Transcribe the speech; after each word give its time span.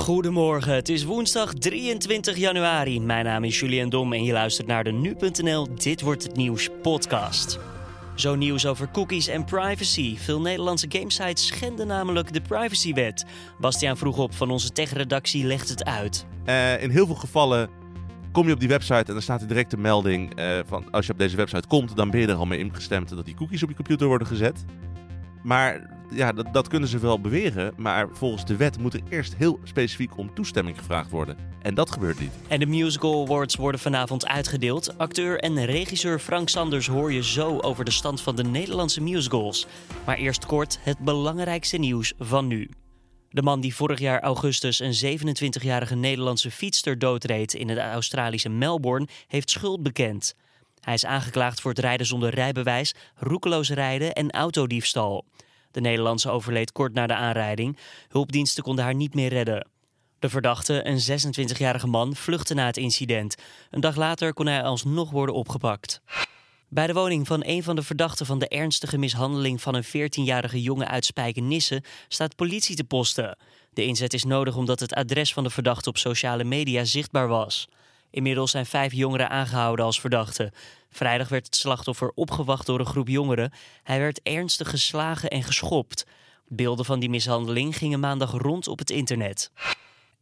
Goedemorgen, 0.00 0.74
het 0.74 0.88
is 0.88 1.04
woensdag 1.04 1.54
23 1.54 2.36
januari. 2.36 3.00
Mijn 3.00 3.24
naam 3.24 3.44
is 3.44 3.60
Julian 3.60 3.88
Dom 3.88 4.12
en 4.12 4.24
je 4.24 4.32
luistert 4.32 4.66
naar 4.66 4.84
de 4.84 4.90
Nu.nl 4.90 5.74
Dit 5.74 6.00
Wordt 6.00 6.22
Het 6.22 6.36
Nieuws 6.36 6.68
podcast. 6.82 7.58
Zo 8.14 8.34
nieuws 8.34 8.66
over 8.66 8.90
cookies 8.90 9.28
en 9.28 9.44
privacy. 9.44 10.16
Veel 10.16 10.40
Nederlandse 10.40 10.86
gamesites 10.88 11.46
schenden 11.46 11.86
namelijk 11.86 12.32
de 12.32 12.40
privacywet. 12.40 13.26
Bastiaan 13.58 13.96
vroeg 13.96 14.18
op 14.18 14.34
van 14.34 14.50
onze 14.50 14.70
techredactie 14.70 15.44
legt 15.44 15.68
het 15.68 15.84
uit. 15.84 16.26
Uh, 16.46 16.82
in 16.82 16.90
heel 16.90 17.06
veel 17.06 17.14
gevallen 17.14 17.70
kom 18.32 18.46
je 18.46 18.52
op 18.52 18.60
die 18.60 18.68
website 18.68 19.04
en 19.06 19.12
dan 19.12 19.22
staat 19.22 19.40
er 19.40 19.48
direct 19.48 19.72
een 19.72 19.80
melding 19.80 20.38
uh, 20.38 20.58
van 20.66 20.90
als 20.90 21.06
je 21.06 21.12
op 21.12 21.18
deze 21.18 21.36
website 21.36 21.68
komt, 21.68 21.96
dan 21.96 22.10
ben 22.10 22.20
je 22.20 22.26
er 22.26 22.34
al 22.34 22.46
mee 22.46 22.58
ingestemd 22.58 23.08
dat 23.08 23.24
die 23.24 23.34
cookies 23.34 23.62
op 23.62 23.68
je 23.68 23.74
computer 23.74 24.06
worden 24.06 24.26
gezet. 24.26 24.64
Maar 25.42 25.99
ja, 26.10 26.32
dat, 26.32 26.52
dat 26.52 26.68
kunnen 26.68 26.88
ze 26.88 26.98
wel 26.98 27.20
beweren. 27.20 27.72
Maar 27.76 28.08
volgens 28.12 28.44
de 28.44 28.56
wet 28.56 28.78
moet 28.78 28.94
er 28.94 29.00
eerst 29.08 29.34
heel 29.36 29.60
specifiek 29.64 30.16
om 30.16 30.34
toestemming 30.34 30.78
gevraagd 30.78 31.10
worden. 31.10 31.36
En 31.62 31.74
dat 31.74 31.90
gebeurt 31.90 32.20
niet. 32.20 32.32
En 32.48 32.60
de 32.60 32.66
Musical 32.66 33.24
Awards 33.24 33.56
worden 33.56 33.80
vanavond 33.80 34.26
uitgedeeld. 34.26 34.98
Acteur 34.98 35.38
en 35.38 35.64
regisseur 35.64 36.18
Frank 36.18 36.48
Sanders 36.48 36.86
hoor 36.86 37.12
je 37.12 37.22
zo 37.22 37.58
over 37.58 37.84
de 37.84 37.90
stand 37.90 38.20
van 38.20 38.36
de 38.36 38.44
Nederlandse 38.44 39.00
musicals. 39.00 39.66
Maar 40.04 40.16
eerst 40.16 40.46
kort 40.46 40.78
het 40.82 40.98
belangrijkste 40.98 41.76
nieuws 41.76 42.12
van 42.18 42.46
nu. 42.46 42.68
De 43.30 43.42
man 43.42 43.60
die 43.60 43.74
vorig 43.74 43.98
jaar 43.98 44.20
augustus 44.20 44.80
een 44.80 45.18
27-jarige 45.18 45.94
Nederlandse 45.94 46.50
fietster 46.50 46.98
doodreed 46.98 47.54
in 47.54 47.68
het 47.68 47.78
Australische 47.78 48.48
Melbourne, 48.48 49.08
heeft 49.26 49.50
schuld 49.50 49.82
bekend. 49.82 50.34
Hij 50.80 50.94
is 50.94 51.04
aangeklaagd 51.04 51.60
voor 51.60 51.70
het 51.70 51.80
rijden 51.80 52.06
zonder 52.06 52.34
rijbewijs, 52.34 52.94
roekeloos 53.14 53.70
rijden 53.70 54.12
en 54.12 54.30
autodiefstal. 54.30 55.24
De 55.70 55.80
Nederlandse 55.80 56.30
overleed 56.30 56.72
kort 56.72 56.94
na 56.94 57.06
de 57.06 57.14
aanrijding. 57.14 57.78
Hulpdiensten 58.08 58.62
konden 58.62 58.84
haar 58.84 58.94
niet 58.94 59.14
meer 59.14 59.28
redden. 59.28 59.66
De 60.18 60.28
verdachte, 60.28 60.86
een 60.86 61.20
26-jarige 61.56 61.86
man, 61.86 62.14
vluchtte 62.14 62.54
na 62.54 62.66
het 62.66 62.76
incident. 62.76 63.34
Een 63.70 63.80
dag 63.80 63.96
later 63.96 64.34
kon 64.34 64.46
hij 64.46 64.62
alsnog 64.62 65.10
worden 65.10 65.34
opgepakt. 65.34 66.00
Bij 66.68 66.86
de 66.86 66.92
woning 66.92 67.26
van 67.26 67.42
een 67.44 67.62
van 67.62 67.76
de 67.76 67.82
verdachten 67.82 68.26
van 68.26 68.38
de 68.38 68.48
ernstige 68.48 68.98
mishandeling 68.98 69.62
van 69.62 69.74
een 69.74 69.84
14-jarige 69.84 70.62
jongen 70.62 70.88
uit 70.88 71.04
Spijkenisse 71.04 71.82
staat 72.08 72.36
politie 72.36 72.76
te 72.76 72.84
posten. 72.84 73.38
De 73.72 73.84
inzet 73.84 74.14
is 74.14 74.24
nodig 74.24 74.56
omdat 74.56 74.80
het 74.80 74.94
adres 74.94 75.32
van 75.32 75.44
de 75.44 75.50
verdachte 75.50 75.88
op 75.88 75.96
sociale 75.96 76.44
media 76.44 76.84
zichtbaar 76.84 77.28
was. 77.28 77.68
Inmiddels 78.10 78.50
zijn 78.50 78.66
vijf 78.66 78.92
jongeren 78.92 79.30
aangehouden 79.30 79.84
als 79.84 80.00
verdachten. 80.00 80.52
Vrijdag 80.90 81.28
werd 81.28 81.46
het 81.46 81.56
slachtoffer 81.56 82.12
opgewacht 82.14 82.66
door 82.66 82.78
een 82.80 82.86
groep 82.86 83.08
jongeren. 83.08 83.52
Hij 83.82 83.98
werd 83.98 84.20
ernstig 84.22 84.70
geslagen 84.70 85.30
en 85.30 85.42
geschopt. 85.42 86.06
Beelden 86.48 86.84
van 86.84 87.00
die 87.00 87.10
mishandeling 87.10 87.76
gingen 87.76 88.00
maandag 88.00 88.32
rond 88.32 88.68
op 88.68 88.78
het 88.78 88.90
internet. 88.90 89.50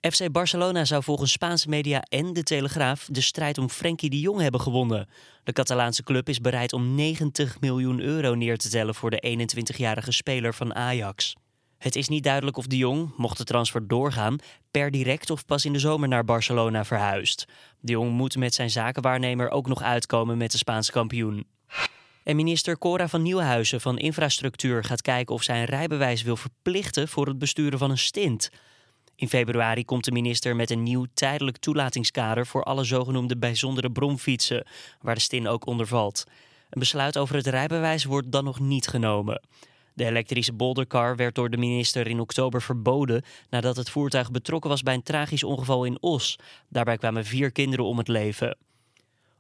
FC 0.01 0.33
Barcelona 0.33 0.85
zou 0.85 1.03
volgens 1.03 1.33
Spaanse 1.33 1.69
media 1.69 2.03
en 2.03 2.33
de 2.33 2.43
Telegraaf 2.43 3.09
de 3.11 3.21
strijd 3.21 3.59
om 3.59 3.69
Frenkie 3.69 4.11
de 4.11 4.21
Jong 4.21 4.41
hebben 4.41 4.61
gewonnen. 4.61 5.09
De 5.45 5.53
Catalaanse 5.53 6.03
club 6.03 6.29
is 6.29 6.41
bereid 6.41 6.73
om 6.73 6.95
90 6.95 7.61
miljoen 7.61 8.01
euro 8.01 8.35
neer 8.35 8.57
te 8.57 8.69
tellen 8.69 8.95
voor 8.95 9.11
de 9.11 9.49
21-jarige 9.55 10.13
speler 10.13 10.55
van 10.55 10.75
Ajax. 10.75 11.35
Het 11.79 11.97
is 11.97 12.09
niet 12.09 12.25
duidelijk 12.25 12.57
of 12.57 12.67
de 12.67 12.77
Jong, 12.77 13.13
mocht 13.17 13.39
de 13.39 13.45
transfer 13.45 13.89
doorgaan, 13.89 14.39
per 14.71 14.91
direct 14.91 15.31
of 15.31 15.47
pas 15.47 15.65
in 15.65 15.73
de 15.73 15.79
zomer 15.79 16.09
naar 16.09 16.25
Barcelona 16.25 16.85
verhuist. 16.85 17.47
De 17.81 17.93
Jong 17.93 18.13
moet 18.13 18.37
met 18.37 18.55
zijn 18.55 18.71
zakenwaarnemer 18.71 19.51
ook 19.51 19.67
nog 19.67 19.83
uitkomen 19.83 20.39
met 20.39 20.53
de 20.53 20.59
Spaanse 20.59 20.93
kampioen. 20.93 21.47
En 22.25 22.37
minister 22.37 22.79
Cora 22.79 23.09
van 23.09 23.23
Nieuwhuizen 23.23 23.81
van 23.81 23.99
Infrastructuur 23.99 24.85
gaat 24.85 25.03
kijken 25.03 25.35
of 25.35 25.43
zij 25.43 25.59
een 25.59 25.65
rijbewijs 25.65 26.23
wil 26.23 26.37
verplichten 26.37 27.09
voor 27.09 27.27
het 27.27 27.39
besturen 27.39 27.79
van 27.79 27.91
een 27.91 27.99
stint. 27.99 28.51
In 29.15 29.29
februari 29.29 29.85
komt 29.85 30.05
de 30.05 30.13
minister 30.13 30.57
met 30.57 30.71
een 30.71 30.83
nieuw 30.83 31.07
tijdelijk 31.15 31.57
toelatingskader 31.57 32.47
voor 32.47 32.63
alle 32.63 32.85
zogenoemde 32.85 33.39
bijzondere 33.39 33.91
bromfietsen, 33.91 34.67
waar 35.01 35.15
de 35.15 35.21
stin 35.21 35.49
ook 35.49 35.67
onder 35.67 35.87
valt. 35.87 36.25
Een 36.71 36.81
besluit 36.81 37.19
over 37.19 37.37
het 37.37 37.47
rijbewijs 37.47 38.05
wordt 38.05 38.33
dan 38.33 38.45
nog 38.45 38.61
niet 38.61 38.87
genomen. 38.87 39.41
De 39.99 40.05
elektrische 40.05 40.53
bouldercar 40.53 41.17
werd 41.17 41.35
door 41.35 41.51
de 41.51 41.57
minister 41.57 42.07
in 42.07 42.21
oktober 42.21 42.63
verboden 42.63 43.23
nadat 43.51 43.77
het 43.77 43.91
voertuig 43.91 44.31
betrokken 44.31 44.71
was 44.71 44.83
bij 44.83 44.95
een 44.95 45.03
tragisch 45.03 45.43
ongeval 45.43 45.85
in 45.85 46.03
Os. 46.03 46.39
Daarbij 46.69 46.97
kwamen 46.97 47.25
vier 47.25 47.53
kinderen 47.53 47.85
om 47.85 47.99
het 47.99 48.09
leven. 48.09 48.57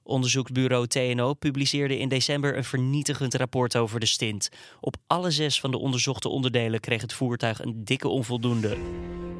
Onderzoeksbureau 0.02 0.86
TNO 0.86 1.34
publiceerde 1.34 1.98
in 1.98 2.08
december 2.08 2.56
een 2.56 2.64
vernietigend 2.64 3.34
rapport 3.34 3.76
over 3.76 4.00
de 4.00 4.06
stint. 4.06 4.48
Op 4.80 4.96
alle 5.06 5.30
zes 5.30 5.60
van 5.60 5.70
de 5.70 5.78
onderzochte 5.78 6.28
onderdelen 6.28 6.80
kreeg 6.80 7.00
het 7.00 7.12
voertuig 7.12 7.62
een 7.62 7.84
dikke 7.84 8.08
onvoldoende. 8.08 8.76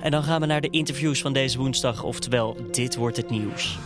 En 0.00 0.10
dan 0.10 0.22
gaan 0.22 0.40
we 0.40 0.46
naar 0.46 0.60
de 0.60 0.70
interviews 0.70 1.20
van 1.20 1.32
deze 1.32 1.58
woensdag, 1.58 2.02
oftewel 2.02 2.56
dit 2.70 2.96
wordt 2.96 3.16
het 3.16 3.30
nieuws. 3.30 3.78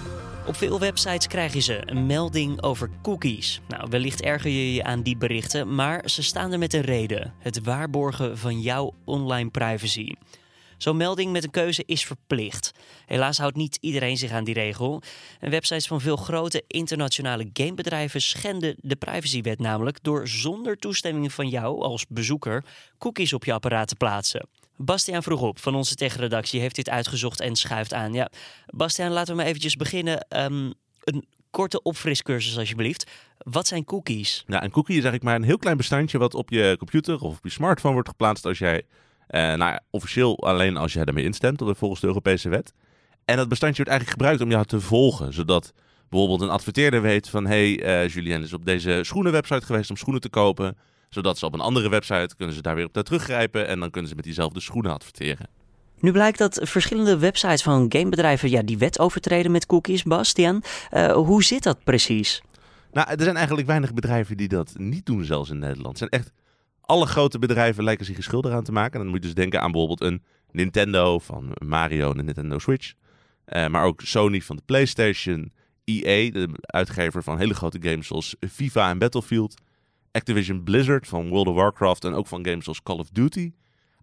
Op 0.47 0.56
veel 0.56 0.78
websites 0.78 1.26
krijg 1.26 1.53
je 1.53 1.60
ze 1.60 1.82
een 1.84 2.06
melding 2.06 2.62
over 2.62 2.91
cookies. 3.03 3.60
Nou, 3.69 3.86
wellicht 3.91 4.22
erger 4.22 4.50
je 4.50 4.75
je 4.75 4.84
aan 4.84 5.03
die 5.03 5.16
berichten, 5.16 5.75
maar 5.75 6.08
ze 6.08 6.22
staan 6.22 6.53
er 6.53 6.58
met 6.58 6.75
een 6.75 6.80
reden: 6.80 7.34
het 7.38 7.64
waarborgen 7.64 8.38
van 8.38 8.60
jouw 8.60 8.94
online 9.04 9.50
privacy. 9.50 10.12
Zo'n 10.76 10.97
melding 10.97 11.32
met 11.32 11.44
een 11.44 11.50
keuze 11.50 11.82
is 11.86 12.04
verplicht. 12.04 12.72
Helaas 13.06 13.38
houdt 13.38 13.56
niet 13.56 13.78
iedereen 13.81 14.16
zich 14.16 14.31
aan 14.31 14.44
die 14.44 14.54
regel. 14.54 15.02
En 15.41 15.50
websites 15.50 15.86
van 15.86 16.00
veel 16.00 16.16
grote 16.16 16.64
internationale 16.66 17.50
gamebedrijven 17.52 18.22
schenden 18.22 18.75
de 18.78 18.97
privacywet 18.97 19.58
namelijk 19.58 19.98
door 20.02 20.28
zonder 20.28 20.76
toestemming 20.76 21.32
van 21.32 21.48
jou 21.48 21.82
als 21.82 22.06
bezoeker 22.08 22.64
cookies 22.98 23.32
op 23.32 23.44
je 23.44 23.52
apparaat 23.52 23.88
te 23.88 23.97
plaatsen. 23.97 24.48
Bastiaan 24.84 25.22
vroeg 25.22 25.41
op 25.41 25.59
van 25.59 25.75
onze 25.75 25.94
techredactie, 25.94 26.60
heeft 26.60 26.75
dit 26.75 26.88
uitgezocht 26.88 27.41
en 27.41 27.56
schuift 27.56 27.94
aan. 27.94 28.12
Ja, 28.12 28.31
Bastiaan, 28.66 29.12
laten 29.12 29.31
we 29.31 29.37
maar 29.37 29.48
eventjes 29.48 29.76
beginnen. 29.76 30.26
Ehm, 30.28 30.70
een 31.04 31.25
korte 31.50 31.82
opfriscursus 31.82 32.59
alsjeblieft. 32.59 33.10
Wat 33.38 33.66
zijn 33.66 33.84
cookies? 33.84 34.44
Nou, 34.47 34.65
een 34.65 34.70
cookie 34.70 34.97
is 34.97 35.03
eigenlijk 35.03 35.25
maar 35.25 35.34
een 35.34 35.47
heel 35.47 35.59
klein 35.59 35.76
bestandje 35.76 36.19
wat 36.19 36.34
op 36.34 36.50
je 36.50 36.75
computer 36.78 37.20
of 37.20 37.37
op 37.37 37.44
je 37.44 37.50
smartphone 37.50 37.94
wordt 37.94 38.09
geplaatst 38.09 38.47
als 38.47 38.59
jij, 38.59 38.82
eh, 39.26 39.54
nou 39.54 39.78
officieel 39.91 40.38
alleen 40.43 40.76
als 40.76 40.93
jij 40.93 41.04
daarmee 41.04 41.25
instemt 41.25 41.62
volgens 41.64 42.00
de 42.00 42.06
Europese 42.06 42.49
wet. 42.49 42.72
En 43.25 43.37
dat 43.37 43.49
bestandje 43.49 43.82
wordt 43.82 43.91
eigenlijk 43.91 44.20
gebruikt 44.20 44.43
om 44.43 44.50
jou 44.50 44.64
te 44.64 44.81
volgen, 44.81 45.32
zodat 45.32 45.72
bijvoorbeeld 46.09 46.41
een 46.41 46.49
adverteerder 46.49 47.03
weet 47.03 47.28
van, 47.28 47.47
hé, 47.47 47.75
hey, 47.75 48.04
uh, 48.04 48.14
Julien 48.14 48.43
is 48.43 48.53
op 48.53 48.64
deze 48.64 49.00
schoenenwebsite 49.03 49.66
geweest 49.66 49.91
om 49.91 49.97
schoenen 49.97 50.20
te 50.20 50.28
kopen 50.28 50.76
zodat 51.15 51.39
ze 51.39 51.47
op 51.47 51.55
een 51.55 51.61
andere 51.61 51.89
website 51.89 52.37
kunnen 52.37 52.55
ze 52.55 52.62
daar 52.62 52.75
weer 52.75 52.84
op 52.84 52.93
teruggrijpen 52.93 53.67
en 53.67 53.81
dan 53.81 53.91
kunnen 53.91 54.11
ze 54.11 54.17
met 54.17 54.25
diezelfde 54.25 54.61
schoenen 54.61 54.93
adverteren. 54.93 55.49
Nu 55.99 56.12
blijkt 56.12 56.39
dat 56.39 56.61
verschillende 56.62 57.19
websites 57.19 57.62
van 57.62 57.87
gamebedrijven 57.89 58.50
ja, 58.50 58.62
die 58.62 58.78
wet 58.78 58.99
overtreden 58.99 59.53
met 59.53 59.67
cookies. 59.67 60.03
Bastian, 60.03 60.62
uh, 60.91 61.12
hoe 61.12 61.43
zit 61.45 61.62
dat 61.62 61.84
precies? 61.84 62.43
Nou, 62.93 63.11
er 63.11 63.23
zijn 63.23 63.37
eigenlijk 63.37 63.67
weinig 63.67 63.95
bedrijven 63.95 64.37
die 64.37 64.49
dat 64.49 64.73
niet 64.77 65.06
doen, 65.06 65.25
zelfs 65.25 65.50
in 65.50 65.59
Nederland. 65.59 65.99
zijn 65.99 66.11
echt 66.11 66.33
alle 66.81 67.06
grote 67.06 67.39
bedrijven 67.39 67.84
lijken 67.84 68.05
zich 68.05 68.23
schuldig 68.23 68.53
aan 68.53 68.65
te 68.65 68.73
maken. 68.73 68.99
dan 68.99 69.09
moet 69.09 69.17
je 69.17 69.25
dus 69.25 69.34
denken 69.34 69.61
aan 69.61 69.71
bijvoorbeeld 69.71 70.00
een 70.00 70.23
Nintendo 70.50 71.19
van 71.19 71.53
Mario 71.65 72.11
en 72.11 72.17
de 72.17 72.23
Nintendo 72.23 72.59
Switch. 72.59 72.93
Uh, 73.47 73.67
maar 73.67 73.84
ook 73.84 74.00
Sony 74.00 74.41
van 74.41 74.56
de 74.56 74.62
PlayStation, 74.67 75.53
EA, 75.84 76.31
de 76.31 76.49
uitgever 76.61 77.23
van 77.23 77.39
hele 77.39 77.55
grote 77.55 77.79
games 77.81 78.06
zoals 78.06 78.37
FIFA 78.50 78.91
en 78.91 78.99
Battlefield. 78.99 79.55
Activision 80.12 80.62
Blizzard 80.62 81.09
van 81.09 81.28
World 81.28 81.47
of 81.47 81.55
Warcraft 81.55 82.05
en 82.05 82.15
ook 82.15 82.27
van 82.27 82.47
games 82.47 82.65
zoals 82.65 82.83
Call 82.83 82.99
of 82.99 83.11
Duty. 83.11 83.53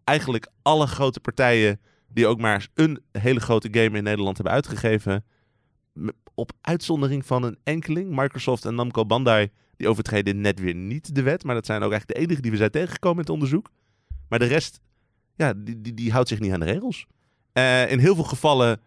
Eigenlijk 0.03 0.47
alle 0.61 0.87
grote 0.87 1.19
partijen 1.19 1.79
die 2.07 2.27
ook 2.27 2.39
maar 2.39 2.67
een 2.73 3.01
hele 3.11 3.39
grote 3.39 3.67
game 3.71 3.97
in 3.97 4.03
Nederland 4.03 4.35
hebben 4.35 4.53
uitgegeven. 4.53 5.25
Op 6.33 6.51
uitzondering 6.61 7.25
van 7.25 7.43
een 7.43 7.57
enkeling, 7.63 8.15
Microsoft 8.15 8.65
en 8.65 8.75
Namco 8.75 9.05
Bandai, 9.05 9.49
die 9.77 9.87
overtreden 9.87 10.41
net 10.41 10.59
weer 10.59 10.75
niet 10.75 11.15
de 11.15 11.21
wet. 11.21 11.43
Maar 11.43 11.55
dat 11.55 11.65
zijn 11.65 11.81
ook 11.81 11.91
echt 11.91 12.07
de 12.07 12.13
enige 12.13 12.41
die 12.41 12.51
we 12.51 12.57
zijn 12.57 12.71
tegengekomen 12.71 13.17
in 13.17 13.23
het 13.23 13.33
onderzoek. 13.33 13.69
Maar 14.29 14.39
de 14.39 14.45
rest, 14.45 14.79
ja, 15.35 15.53
die, 15.53 15.81
die, 15.81 15.93
die 15.93 16.11
houdt 16.11 16.29
zich 16.29 16.39
niet 16.39 16.51
aan 16.51 16.59
de 16.59 16.65
regels. 16.65 17.05
Uh, 17.53 17.91
in 17.91 17.99
heel 17.99 18.15
veel 18.15 18.23
gevallen 18.23 18.81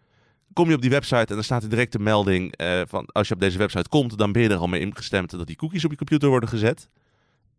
kom 0.52 0.68
je 0.68 0.74
op 0.74 0.80
die 0.80 0.90
website 0.90 1.26
en 1.26 1.34
dan 1.34 1.44
staat 1.44 1.62
er 1.62 1.68
direct 1.68 1.94
een 1.94 2.02
melding 2.02 2.60
uh, 2.60 2.82
van 2.86 3.06
als 3.06 3.28
je 3.28 3.34
op 3.34 3.40
deze 3.40 3.58
website 3.58 3.88
komt, 3.88 4.18
dan 4.18 4.32
ben 4.32 4.42
je 4.42 4.48
er 4.48 4.56
al 4.56 4.66
mee 4.66 4.80
ingestemd 4.80 5.30
dat 5.30 5.46
die 5.46 5.56
cookies 5.56 5.84
op 5.84 5.90
je 5.90 5.96
computer 5.96 6.28
worden 6.28 6.48
gezet. 6.48 6.88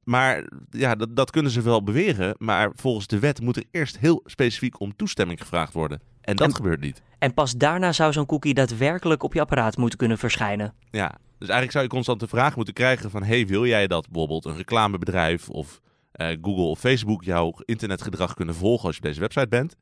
Maar 0.03 0.47
ja, 0.69 0.95
dat, 0.95 1.15
dat 1.15 1.31
kunnen 1.31 1.51
ze 1.51 1.61
wel 1.61 1.83
beweren. 1.83 2.35
Maar 2.37 2.71
volgens 2.75 3.07
de 3.07 3.19
wet 3.19 3.41
moet 3.41 3.57
er 3.57 3.63
eerst 3.71 3.97
heel 3.97 4.21
specifiek 4.25 4.79
om 4.79 4.95
toestemming 4.95 5.41
gevraagd 5.41 5.73
worden. 5.73 6.01
En 6.21 6.35
dat 6.35 6.55
gebeurt 6.55 6.79
niet. 6.79 7.01
En 7.19 7.33
pas 7.33 7.51
daarna 7.51 7.91
zou 7.91 8.13
zo'n 8.13 8.25
cookie 8.25 8.53
daadwerkelijk 8.53 9.23
op 9.23 9.33
je 9.33 9.41
apparaat 9.41 9.77
moeten 9.77 9.97
kunnen 9.97 10.17
verschijnen. 10.17 10.73
Ja, 10.91 11.07
dus 11.37 11.51
eigenlijk 11.51 11.71
zou 11.71 11.83
je 11.83 11.89
constant 11.89 12.19
de 12.19 12.27
vraag 12.27 12.55
moeten 12.55 12.73
krijgen 12.73 13.09
van... 13.09 13.23
hey, 13.23 13.47
wil 13.47 13.65
jij 13.65 13.87
dat 13.87 14.09
bijvoorbeeld 14.09 14.45
een 14.45 14.55
reclamebedrijf 14.55 15.49
of 15.49 15.81
uh, 16.15 16.27
Google 16.27 16.63
of 16.63 16.79
Facebook... 16.79 17.23
jouw 17.23 17.53
internetgedrag 17.65 18.33
kunnen 18.33 18.55
volgen 18.55 18.85
als 18.85 18.95
je 18.95 19.01
op 19.01 19.07
deze 19.07 19.19
website 19.19 19.47
bent? 19.47 19.75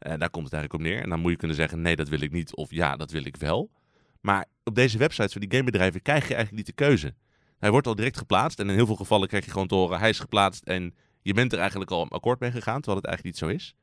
Uh, 0.00 0.12
daar 0.18 0.30
komt 0.30 0.44
het 0.44 0.52
eigenlijk 0.52 0.74
op 0.74 0.80
neer. 0.80 1.02
En 1.02 1.10
dan 1.10 1.20
moet 1.20 1.30
je 1.30 1.36
kunnen 1.36 1.56
zeggen, 1.56 1.80
nee, 1.80 1.96
dat 1.96 2.08
wil 2.08 2.20
ik 2.20 2.32
niet. 2.32 2.56
Of 2.56 2.70
ja, 2.70 2.96
dat 2.96 3.10
wil 3.10 3.24
ik 3.24 3.36
wel. 3.36 3.70
Maar 4.20 4.46
op 4.64 4.74
deze 4.74 4.98
websites 4.98 5.32
van 5.32 5.40
die 5.40 5.50
gamebedrijven 5.50 6.02
krijg 6.02 6.28
je 6.28 6.34
eigenlijk 6.34 6.56
niet 6.56 6.76
de 6.76 6.84
keuze. 6.84 7.14
Hij 7.58 7.70
wordt 7.70 7.86
al 7.86 7.94
direct 7.94 8.18
geplaatst. 8.18 8.58
En 8.58 8.68
in 8.68 8.74
heel 8.74 8.86
veel 8.86 8.96
gevallen 8.96 9.28
krijg 9.28 9.44
je 9.44 9.50
gewoon 9.50 9.66
te 9.66 9.74
horen, 9.74 9.98
hij 9.98 10.08
is 10.08 10.18
geplaatst 10.18 10.64
en 10.64 10.94
je 11.22 11.34
bent 11.34 11.52
er 11.52 11.58
eigenlijk 11.58 11.90
al 11.90 12.08
akkoord 12.08 12.40
mee 12.40 12.50
gegaan, 12.50 12.80
terwijl 12.80 12.96
het 12.96 13.06
eigenlijk 13.06 13.40
niet 13.40 13.50
zo 13.50 13.54
is. 13.56 13.74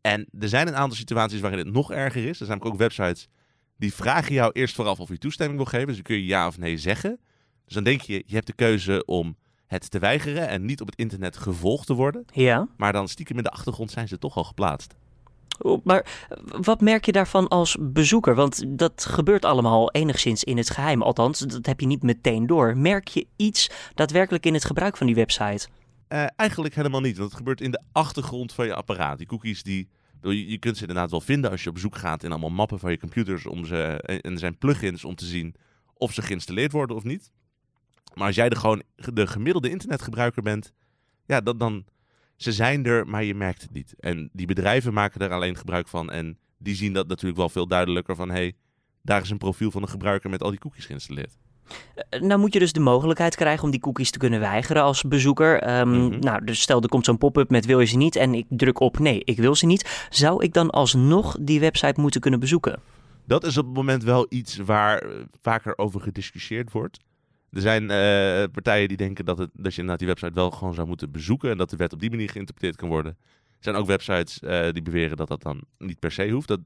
En 0.00 0.28
er 0.38 0.48
zijn 0.48 0.68
een 0.68 0.76
aantal 0.76 0.96
situaties 0.96 1.40
waarin 1.40 1.58
het 1.58 1.72
nog 1.72 1.92
erger 1.92 2.26
is. 2.26 2.40
Er 2.40 2.46
zijn 2.46 2.62
ook 2.62 2.76
websites 2.76 3.28
die 3.76 3.94
vragen 3.94 4.34
jou 4.34 4.52
eerst 4.52 4.74
vooraf 4.74 5.00
of 5.00 5.08
je 5.08 5.18
toestemming 5.18 5.58
wil 5.58 5.68
geven. 5.68 5.86
Dus 5.86 5.94
dan 5.94 6.04
kun 6.04 6.16
je 6.16 6.24
ja 6.24 6.46
of 6.46 6.58
nee 6.58 6.78
zeggen. 6.78 7.20
Dus 7.64 7.74
dan 7.74 7.84
denk 7.84 8.00
je, 8.00 8.22
je 8.26 8.34
hebt 8.34 8.46
de 8.46 8.52
keuze 8.52 9.04
om 9.04 9.36
het 9.66 9.90
te 9.90 9.98
weigeren 9.98 10.48
en 10.48 10.64
niet 10.64 10.80
op 10.80 10.86
het 10.86 10.98
internet 10.98 11.36
gevolgd 11.36 11.86
te 11.86 11.94
worden. 11.94 12.24
Ja. 12.32 12.68
Maar 12.76 12.92
dan 12.92 13.08
stiekem 13.08 13.36
in 13.36 13.42
de 13.42 13.50
achtergrond 13.50 13.90
zijn 13.90 14.08
ze 14.08 14.18
toch 14.18 14.36
al 14.36 14.44
geplaatst. 14.44 14.94
Maar 15.84 16.30
wat 16.60 16.80
merk 16.80 17.04
je 17.04 17.12
daarvan 17.12 17.48
als 17.48 17.76
bezoeker? 17.80 18.34
Want 18.34 18.78
dat 18.78 19.04
gebeurt 19.04 19.44
allemaal 19.44 19.90
enigszins 19.90 20.44
in 20.44 20.56
het 20.56 20.70
geheim. 20.70 21.02
Althans, 21.02 21.38
dat 21.38 21.66
heb 21.66 21.80
je 21.80 21.86
niet 21.86 22.02
meteen 22.02 22.46
door. 22.46 22.76
Merk 22.76 23.08
je 23.08 23.26
iets 23.36 23.70
daadwerkelijk 23.94 24.46
in 24.46 24.54
het 24.54 24.64
gebruik 24.64 24.96
van 24.96 25.06
die 25.06 25.16
website? 25.16 25.68
Uh, 26.08 26.26
eigenlijk 26.36 26.74
helemaal 26.74 27.00
niet, 27.00 27.16
want 27.16 27.28
het 27.28 27.38
gebeurt 27.38 27.60
in 27.60 27.70
de 27.70 27.82
achtergrond 27.92 28.52
van 28.52 28.66
je 28.66 28.74
apparaat. 28.74 29.18
Die 29.18 29.26
cookies 29.26 29.62
die 29.62 29.88
je 30.30 30.58
kunt 30.58 30.76
ze 30.76 30.80
inderdaad 30.80 31.10
wel 31.10 31.20
vinden 31.20 31.50
als 31.50 31.62
je 31.62 31.70
op 31.70 31.78
zoek 31.78 31.96
gaat 31.96 32.22
in 32.22 32.30
allemaal 32.30 32.50
mappen 32.50 32.78
van 32.78 32.90
je 32.90 32.98
computers 32.98 33.46
om 33.46 33.64
ze, 33.64 33.76
en 34.02 34.32
er 34.32 34.38
zijn 34.38 34.58
plugins 34.58 35.04
om 35.04 35.14
te 35.14 35.24
zien 35.24 35.54
of 35.94 36.12
ze 36.12 36.22
geïnstalleerd 36.22 36.72
worden 36.72 36.96
of 36.96 37.04
niet. 37.04 37.32
Maar 38.14 38.26
als 38.26 38.36
jij 38.36 38.48
de, 38.48 38.56
gewoon 38.56 38.82
de 38.94 39.26
gemiddelde 39.26 39.70
internetgebruiker 39.70 40.42
bent, 40.42 40.72
ja, 41.26 41.40
dan, 41.40 41.58
dan 41.58 41.84
ze 42.36 42.52
zijn 42.52 42.84
er, 42.84 43.06
maar 43.06 43.24
je 43.24 43.34
merkt 43.34 43.62
het 43.62 43.72
niet. 43.72 43.94
En 43.98 44.30
die 44.32 44.46
bedrijven 44.46 44.92
maken 44.92 45.20
er 45.20 45.32
alleen 45.32 45.56
gebruik 45.56 45.88
van 45.88 46.10
en 46.10 46.38
die 46.58 46.74
zien 46.74 46.92
dat 46.92 47.08
natuurlijk 47.08 47.38
wel 47.38 47.48
veel 47.48 47.66
duidelijker 47.66 48.16
van, 48.16 48.28
hé, 48.28 48.34
hey, 48.34 48.54
daar 49.02 49.22
is 49.22 49.30
een 49.30 49.38
profiel 49.38 49.70
van 49.70 49.82
een 49.82 49.88
gebruiker 49.88 50.30
met 50.30 50.42
al 50.42 50.50
die 50.50 50.58
cookies 50.58 50.86
geïnstalleerd. 50.86 51.36
Nou 52.20 52.40
moet 52.40 52.52
je 52.52 52.58
dus 52.58 52.72
de 52.72 52.80
mogelijkheid 52.80 53.36
krijgen 53.36 53.64
om 53.64 53.70
die 53.70 53.80
cookies 53.80 54.10
te 54.10 54.18
kunnen 54.18 54.40
weigeren 54.40 54.82
als 54.82 55.02
bezoeker. 55.02 55.78
Um, 55.80 56.18
Nou, 56.18 56.44
dus 56.44 56.60
stel 56.60 56.82
er 56.82 56.88
komt 56.88 57.04
zo'n 57.04 57.18
pop-up 57.18 57.50
met 57.50 57.66
wil 57.66 57.80
je 57.80 57.86
ze 57.86 57.96
niet 57.96 58.16
en 58.16 58.34
ik 58.34 58.46
druk 58.48 58.80
op 58.80 58.98
nee, 58.98 59.24
ik 59.24 59.36
wil 59.36 59.54
ze 59.54 59.66
niet. 59.66 60.06
Zou 60.10 60.44
ik 60.44 60.52
dan 60.52 60.70
alsnog 60.70 61.36
die 61.40 61.60
website 61.60 62.00
moeten 62.00 62.20
kunnen 62.20 62.40
bezoeken? 62.40 62.80
Dat 63.26 63.44
is 63.44 63.58
op 63.58 63.64
het 63.64 63.74
moment 63.74 64.04
wel 64.04 64.26
iets 64.28 64.56
waar 64.56 64.98
eh, 64.98 65.10
vaker 65.40 65.78
over 65.78 66.00
gediscussieerd 66.00 66.72
wordt. 66.72 66.98
Er 67.52 67.60
zijn 67.60 67.82
uh, 67.82 68.52
partijen 68.52 68.88
die 68.88 68.96
denken 68.96 69.24
dat, 69.24 69.38
het, 69.38 69.50
je 69.52 69.68
inderdaad 69.68 69.98
die 69.98 70.08
website 70.08 70.32
wel 70.34 70.50
gewoon 70.50 70.74
zou 70.74 70.86
moeten 70.86 71.10
bezoeken 71.10 71.50
en 71.50 71.56
dat 71.56 71.70
de 71.70 71.76
wet 71.76 71.92
op 71.92 72.00
die 72.00 72.10
manier 72.10 72.30
geïnterpreteerd 72.30 72.76
kan 72.76 72.88
worden. 72.88 73.16
Er 73.22 73.58
zijn 73.68 73.76
ook 73.76 73.86
websites 73.86 74.40
uh, 74.44 74.70
die 74.72 74.82
beweren 74.82 75.16
dat 75.16 75.28
dat 75.28 75.42
dan 75.42 75.62
niet 75.78 75.98
per 75.98 76.12
se 76.12 76.30
hoeft. 76.30 76.48
Dat, 76.48 76.60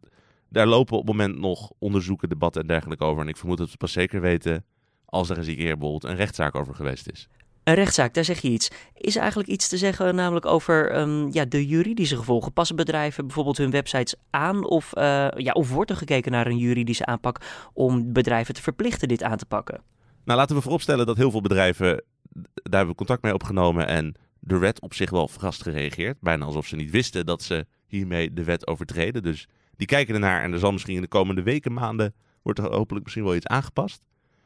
daar 0.48 0.66
lopen 0.66 0.96
op 0.96 1.06
het 1.06 1.16
moment 1.16 1.38
nog 1.38 1.72
onderzoeken, 1.78 2.28
debatten 2.28 2.60
en 2.60 2.66
dergelijke 2.66 3.04
over. 3.04 3.22
En 3.22 3.28
ik 3.28 3.36
vermoed 3.36 3.58
dat 3.58 3.70
we 3.70 3.76
pas 3.76 3.92
zeker 3.92 4.20
weten 4.20 4.64
als 5.04 5.30
er 5.30 5.38
eens 5.38 5.46
een 5.46 5.56
keer 5.56 5.78
bijvoorbeeld 5.78 6.04
een 6.04 6.16
rechtszaak 6.16 6.54
over 6.54 6.74
geweest 6.74 7.10
is. 7.10 7.28
Een 7.64 7.74
rechtszaak, 7.74 8.14
daar 8.14 8.24
zeg 8.24 8.40
je 8.40 8.48
iets. 8.48 8.70
Is 8.94 9.14
er 9.14 9.20
eigenlijk 9.20 9.50
iets 9.50 9.68
te 9.68 9.76
zeggen 9.76 10.14
namelijk 10.14 10.46
over 10.46 10.98
um, 10.98 11.32
ja, 11.32 11.44
de 11.44 11.66
juridische 11.66 12.16
gevolgen? 12.16 12.52
Passen 12.52 12.76
bedrijven 12.76 13.26
bijvoorbeeld 13.26 13.56
hun 13.56 13.70
websites 13.70 14.14
aan? 14.30 14.64
Of, 14.64 14.96
uh, 14.96 15.28
ja, 15.36 15.52
of 15.52 15.70
wordt 15.70 15.90
er 15.90 15.96
gekeken 15.96 16.32
naar 16.32 16.46
een 16.46 16.58
juridische 16.58 17.06
aanpak 17.06 17.40
om 17.72 18.12
bedrijven 18.12 18.54
te 18.54 18.62
verplichten 18.62 19.08
dit 19.08 19.22
aan 19.22 19.36
te 19.36 19.46
pakken? 19.46 19.80
Nou, 20.26 20.38
laten 20.38 20.56
we 20.56 20.62
vooropstellen 20.62 21.06
dat 21.06 21.16
heel 21.16 21.30
veel 21.30 21.40
bedrijven, 21.40 22.02
daar 22.32 22.52
hebben 22.62 22.88
we 22.88 22.94
contact 22.94 23.22
mee 23.22 23.34
opgenomen 23.34 23.86
en 23.86 24.14
de 24.38 24.58
wet 24.58 24.80
op 24.80 24.94
zich 24.94 25.10
wel 25.10 25.28
verrast 25.28 25.62
gereageerd. 25.62 26.20
Bijna 26.20 26.44
alsof 26.44 26.66
ze 26.66 26.76
niet 26.76 26.90
wisten 26.90 27.26
dat 27.26 27.42
ze 27.42 27.66
hiermee 27.86 28.32
de 28.32 28.44
wet 28.44 28.66
overtreden. 28.66 29.22
Dus 29.22 29.48
die 29.76 29.86
kijken 29.86 30.14
ernaar 30.14 30.42
en 30.42 30.52
er 30.52 30.58
zal 30.58 30.72
misschien 30.72 30.94
in 30.94 31.00
de 31.00 31.08
komende 31.08 31.42
weken, 31.42 31.72
maanden, 31.72 32.14
wordt 32.42 32.58
er 32.58 32.72
hopelijk 32.72 33.04
misschien 33.04 33.24
wel 33.24 33.34
iets 33.34 33.46
aangepast. 33.46 34.02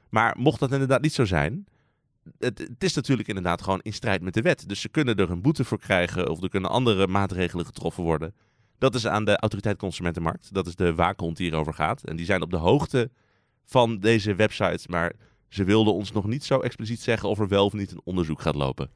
Maar 0.09 0.37
mocht 0.39 0.61
dat 0.61 0.73
inderdaad 0.73 1.03
niet 1.03 1.13
zo 1.13 1.25
zijn, 1.25 1.67
het, 2.39 2.71
is 2.79 2.95
natuurlijk 2.95 3.29
inderdaad 3.29 3.63
gewoon 3.63 3.81
in 3.83 3.93
strijd 3.93 4.23
met 4.23 4.35
de 4.35 4.43
wet. 4.43 4.69
Dus 4.69 4.81
ze 4.81 4.89
kunnen 4.89 5.17
er 5.17 5.31
een 5.31 5.43
boete 5.43 5.65
voor 5.65 5.79
krijgen 5.79 6.31
of 6.31 6.43
er 6.43 6.49
kunnen 6.49 6.71
andere 6.71 7.07
maatregelen 7.07 7.67
getroffen 7.67 8.03
worden. 8.03 8.35
Dat 8.79 8.95
is 8.95 9.07
aan 9.07 9.25
de 9.25 9.37
autoriteit 9.37 9.77
Consumentenmarkt. 9.77 10.55
Dat 10.55 10.67
is 10.67 10.75
de 10.75 10.95
waakhond 10.95 11.37
die 11.37 11.47
hierover 11.47 11.75
gaat. 11.75 12.05
En 12.05 12.17
die 12.17 12.27
zijn 12.27 12.43
op 12.43 12.51
de 12.51 12.57
hoogte 12.57 13.11
van 13.65 13.99
deze 13.99 14.35
websites, 14.35 14.87
maar 14.87 15.13
ze 15.51 15.65
wilden 15.65 15.95
ons 15.95 16.13
nog 16.13 16.27
niet 16.27 16.45
zo 16.45 16.61
expliciet 16.61 17.01
zeggen 17.01 17.29
of 17.29 17.39
er 17.39 17.49
wel 17.49 17.65
of 17.65 17.73
niet 17.73 17.91
een 17.91 18.01
onderzoek 18.05 18.41
gaat 18.41 18.55
lopen. 18.55 18.91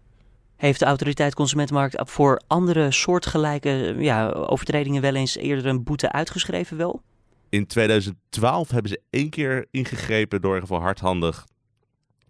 Heeft 0.56 0.78
de 0.78 0.84
autoriteit 0.84 1.34
Consumentenmarkt 1.34 2.10
voor 2.10 2.40
andere 2.46 2.90
soortgelijke 2.90 3.94
ja, 3.98 4.30
overtredingen 4.30 5.02
wel 5.02 5.14
eens 5.14 5.36
eerder 5.36 5.66
een 5.66 5.82
boete 5.82 6.12
uitgeschreven 6.12 6.76
wel? 6.76 7.02
In 7.48 7.66
2012 7.66 8.70
hebben 8.70 8.90
ze 8.90 9.00
één 9.10 9.30
keer 9.30 9.66
ingegrepen 9.70 10.40
door 10.40 10.54
in 10.54 10.60
ieder 10.60 10.68
geval 10.68 10.84
hardhandig 10.84 11.46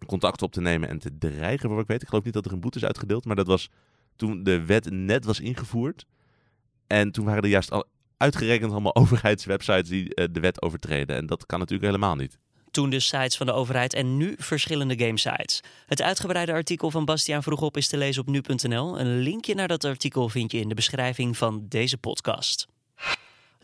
contact 0.06 0.42
op 0.42 0.52
te 0.52 0.60
nemen 0.60 0.88
en 0.88 0.98
te 0.98 1.18
dreigen, 1.18 1.68
voor 1.68 1.80
ik 1.80 1.86
weet. 1.86 2.02
Ik 2.02 2.08
geloof 2.08 2.24
niet 2.24 2.34
dat 2.34 2.46
er 2.46 2.52
een 2.52 2.60
boete 2.60 2.78
is 2.78 2.84
uitgedeeld, 2.84 3.24
maar 3.24 3.36
dat 3.36 3.46
was 3.46 3.70
toen 4.16 4.42
de 4.42 4.64
wet 4.64 4.90
net 4.90 5.24
was 5.24 5.40
ingevoerd. 5.40 6.06
En 6.86 7.10
toen 7.10 7.24
waren 7.24 7.42
er 7.42 7.48
juist 7.48 7.70
al 7.70 7.84
uitgerekend 8.16 8.70
allemaal 8.70 8.94
overheidswebsites 9.02 9.88
die 9.88 10.02
uh, 10.02 10.26
de 10.30 10.40
wet 10.40 10.62
overtreden. 10.62 11.16
En 11.16 11.26
dat 11.26 11.46
kan 11.46 11.58
natuurlijk 11.58 11.90
helemaal 11.90 12.14
niet. 12.14 12.38
Toen 12.74 12.90
de 12.90 13.00
sites 13.00 13.36
van 13.36 13.46
de 13.46 13.52
overheid 13.52 13.94
en 13.94 14.16
nu 14.16 14.34
verschillende 14.38 14.98
gamesites. 14.98 15.60
Het 15.86 16.02
uitgebreide 16.02 16.52
artikel 16.52 16.90
van 16.90 17.04
Bastiaan 17.04 17.42
Vroegop 17.42 17.76
is 17.76 17.88
te 17.88 17.96
lezen 17.96 18.22
op 18.22 18.28
nu.nl. 18.28 19.00
Een 19.00 19.18
linkje 19.18 19.54
naar 19.54 19.68
dat 19.68 19.84
artikel 19.84 20.28
vind 20.28 20.52
je 20.52 20.58
in 20.58 20.68
de 20.68 20.74
beschrijving 20.74 21.36
van 21.36 21.66
deze 21.68 21.98
podcast. 21.98 22.66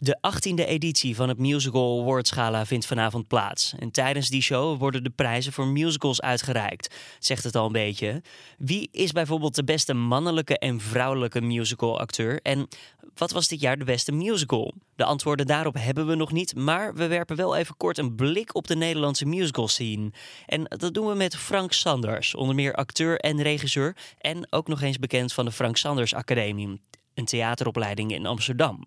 De 0.03 0.19
18e 0.19 0.67
editie 0.67 1.17
van 1.17 1.29
het 1.29 1.39
Musical 1.39 2.01
Awards 2.01 2.31
Gala 2.31 2.67
vindt 2.67 2.87
vanavond 2.87 3.27
plaats. 3.27 3.75
En 3.79 3.91
tijdens 3.91 4.29
die 4.29 4.43
show 4.43 4.79
worden 4.79 5.05
de 5.05 5.11
prijzen 5.11 5.53
voor 5.53 5.67
musicals 5.67 6.21
uitgereikt. 6.21 6.95
Zegt 7.19 7.45
het 7.45 7.55
al 7.55 7.67
een 7.67 7.73
beetje. 7.73 8.23
Wie 8.59 8.89
is 8.93 9.13
bijvoorbeeld 9.13 9.55
de 9.55 9.65
beste 9.65 9.95
mannelijke 9.95 10.59
en 10.59 10.81
vrouwelijke 10.81 11.41
musicalacteur? 11.41 12.41
En 12.43 12.69
wat 13.15 13.31
was 13.31 13.49
dit 13.49 13.61
jaar 13.61 13.79
de 13.79 13.85
beste 13.85 14.13
musical? 14.13 14.75
De 14.97 15.05
antwoorden 15.05 15.47
daarop 15.47 15.75
hebben 15.79 16.07
we 16.07 16.15
nog 16.15 16.33
niet, 16.33 16.55
maar 16.55 16.95
we 16.95 17.07
werpen 17.07 17.37
wel 17.37 17.57
even 17.57 17.77
kort 17.77 17.99
een 17.99 18.15
blik 18.15 18.55
op 18.55 18.67
de 18.67 18.77
Nederlandse 18.77 19.27
musical 19.27 19.69
scene. 19.69 20.13
En 20.47 20.65
dat 20.65 20.95
doen 20.95 21.07
we 21.07 21.15
met 21.15 21.37
Frank 21.37 21.73
Sanders, 21.73 22.35
onder 22.35 22.55
meer 22.55 22.75
acteur 22.75 23.19
en 23.19 23.43
regisseur 23.43 23.97
en 24.19 24.53
ook 24.53 24.69
nog 24.69 24.83
eens 24.83 24.99
bekend 24.99 25.33
van 25.33 25.45
de 25.45 25.53
Frank 25.53 25.77
Sanders 25.77 26.15
Academie, 26.15 26.81
een 27.15 27.25
theateropleiding 27.25 28.13
in 28.13 28.27
Amsterdam. 28.27 28.87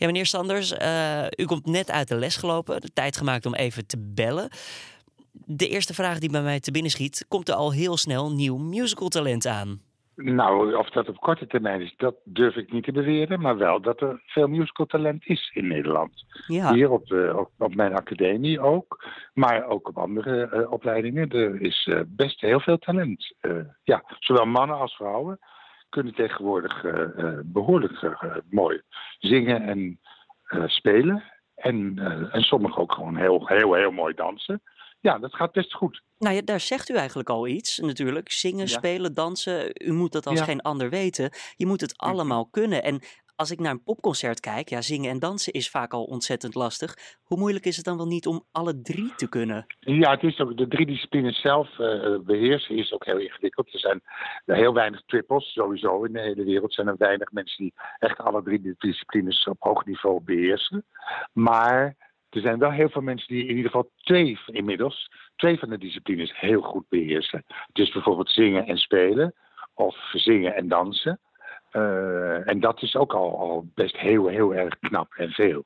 Ja, 0.00 0.06
meneer 0.06 0.26
Sanders, 0.26 0.72
uh, 0.72 1.26
u 1.36 1.44
komt 1.44 1.66
net 1.66 1.90
uit 1.90 2.08
de 2.08 2.16
les 2.16 2.36
gelopen. 2.36 2.80
De 2.80 2.92
tijd 2.92 3.16
gemaakt 3.16 3.46
om 3.46 3.54
even 3.54 3.86
te 3.86 4.12
bellen. 4.14 4.48
De 5.32 5.68
eerste 5.68 5.94
vraag 5.94 6.18
die 6.18 6.30
bij 6.30 6.42
mij 6.42 6.60
te 6.60 6.70
binnen 6.70 6.90
schiet: 6.90 7.24
komt 7.28 7.48
er 7.48 7.54
al 7.54 7.72
heel 7.72 7.96
snel 7.96 8.32
nieuw 8.32 8.56
musical 8.56 9.08
talent 9.08 9.46
aan? 9.46 9.80
Nou, 10.14 10.74
of 10.74 10.90
dat 10.90 11.08
op 11.08 11.16
korte 11.16 11.46
termijn 11.46 11.80
is, 11.80 11.94
dat 11.96 12.14
durf 12.24 12.56
ik 12.56 12.72
niet 12.72 12.84
te 12.84 12.92
beweren. 12.92 13.40
Maar 13.40 13.56
wel 13.56 13.80
dat 13.80 14.00
er 14.00 14.22
veel 14.26 14.46
musical 14.46 14.86
talent 14.86 15.26
is 15.26 15.50
in 15.54 15.66
Nederland. 15.66 16.24
Ja. 16.46 16.72
Hier 16.72 16.90
op, 16.90 17.06
de, 17.06 17.32
op, 17.36 17.50
op, 17.58 17.74
mijn 17.74 17.94
academie 17.94 18.60
ook. 18.60 19.04
Maar 19.34 19.66
ook 19.66 19.88
op 19.88 19.98
andere 19.98 20.50
uh, 20.54 20.72
opleidingen. 20.72 21.30
Er 21.30 21.60
is 21.60 21.86
uh, 21.90 22.00
best 22.06 22.40
heel 22.40 22.60
veel 22.60 22.78
talent. 22.78 23.34
Uh, 23.42 23.52
ja, 23.82 24.04
zowel 24.18 24.46
mannen 24.46 24.76
als 24.76 24.94
vrouwen 24.94 25.38
kunnen 25.90 26.14
tegenwoordig 26.14 26.84
uh, 26.84 27.38
behoorlijk 27.44 28.02
uh, 28.02 28.36
mooi 28.50 28.82
zingen 29.18 29.62
en 29.62 30.00
spelen. 30.66 31.22
En, 31.54 31.98
en 32.32 32.42
sommigen 32.42 32.82
ook 32.82 32.92
gewoon 32.92 33.16
heel, 33.16 33.46
heel, 33.46 33.74
heel 33.74 33.90
mooi 33.90 34.14
dansen. 34.14 34.62
Ja, 35.00 35.18
dat 35.18 35.34
gaat 35.34 35.52
best 35.52 35.74
goed. 35.74 36.02
Nou 36.18 36.34
ja, 36.34 36.42
daar 36.44 36.60
zegt 36.60 36.88
u 36.88 36.94
eigenlijk 36.94 37.28
al 37.28 37.46
iets 37.46 37.78
natuurlijk. 37.78 38.30
Zingen, 38.30 38.68
spelen, 38.68 39.14
dansen. 39.14 39.70
U 39.86 39.92
moet 39.92 40.12
dat 40.12 40.26
als 40.26 40.40
geen 40.40 40.60
ander 40.60 40.90
weten. 40.90 41.30
Je 41.56 41.66
moet 41.66 41.80
het 41.80 41.98
allemaal 41.98 42.46
kunnen. 42.46 42.82
En 42.82 43.00
als 43.40 43.50
ik 43.50 43.60
naar 43.60 43.72
een 43.72 43.82
popconcert 43.82 44.40
kijk, 44.40 44.68
ja, 44.68 44.80
zingen 44.80 45.10
en 45.10 45.18
dansen 45.18 45.52
is 45.52 45.70
vaak 45.70 45.92
al 45.92 46.04
ontzettend 46.04 46.54
lastig. 46.54 47.18
Hoe 47.22 47.38
moeilijk 47.38 47.64
is 47.64 47.76
het 47.76 47.84
dan 47.84 47.96
wel 47.96 48.06
niet 48.06 48.26
om 48.26 48.44
alle 48.52 48.80
drie 48.80 49.14
te 49.14 49.28
kunnen? 49.28 49.66
Ja, 49.80 50.10
het 50.10 50.22
is 50.22 50.40
ook 50.40 50.56
de 50.56 50.68
drie 50.68 50.86
disciplines 50.86 51.40
zelf 51.40 51.78
uh, 51.78 52.18
beheersen 52.18 52.76
is 52.76 52.92
ook 52.92 53.04
heel 53.04 53.18
ingewikkeld. 53.18 53.72
Er 53.72 53.78
zijn 53.78 54.02
heel 54.44 54.74
weinig 54.74 55.02
triples, 55.06 55.52
sowieso 55.52 56.04
in 56.04 56.12
de 56.12 56.20
hele 56.20 56.44
wereld 56.44 56.74
zijn 56.74 56.86
er 56.86 56.96
weinig 56.98 57.32
mensen 57.32 57.64
die 57.64 57.74
echt 57.98 58.18
alle 58.18 58.42
drie 58.42 58.74
disciplines 58.78 59.44
op 59.44 59.56
hoog 59.60 59.84
niveau 59.84 60.20
beheersen. 60.22 60.84
Maar 61.32 61.96
er 62.30 62.40
zijn 62.40 62.58
wel 62.58 62.70
heel 62.70 62.88
veel 62.88 63.02
mensen 63.02 63.34
die 63.34 63.42
in 63.42 63.56
ieder 63.56 63.70
geval 63.70 63.90
twee 63.96 64.38
inmiddels, 64.46 65.10
twee 65.36 65.58
van 65.58 65.68
de 65.68 65.78
disciplines 65.78 66.38
heel 66.38 66.62
goed 66.62 66.88
beheersen. 66.88 67.44
Dus 67.72 67.92
bijvoorbeeld 67.92 68.30
zingen 68.30 68.66
en 68.66 68.76
spelen 68.76 69.34
of 69.74 69.96
zingen 70.12 70.54
en 70.54 70.68
dansen. 70.68 71.20
Uh, 71.72 72.48
en 72.48 72.60
dat 72.60 72.82
is 72.82 72.96
ook 72.96 73.12
al, 73.12 73.38
al 73.38 73.66
best 73.74 73.96
heel, 73.96 74.26
heel 74.26 74.54
erg 74.54 74.78
knap 74.78 75.14
en 75.14 75.30
veel. 75.30 75.64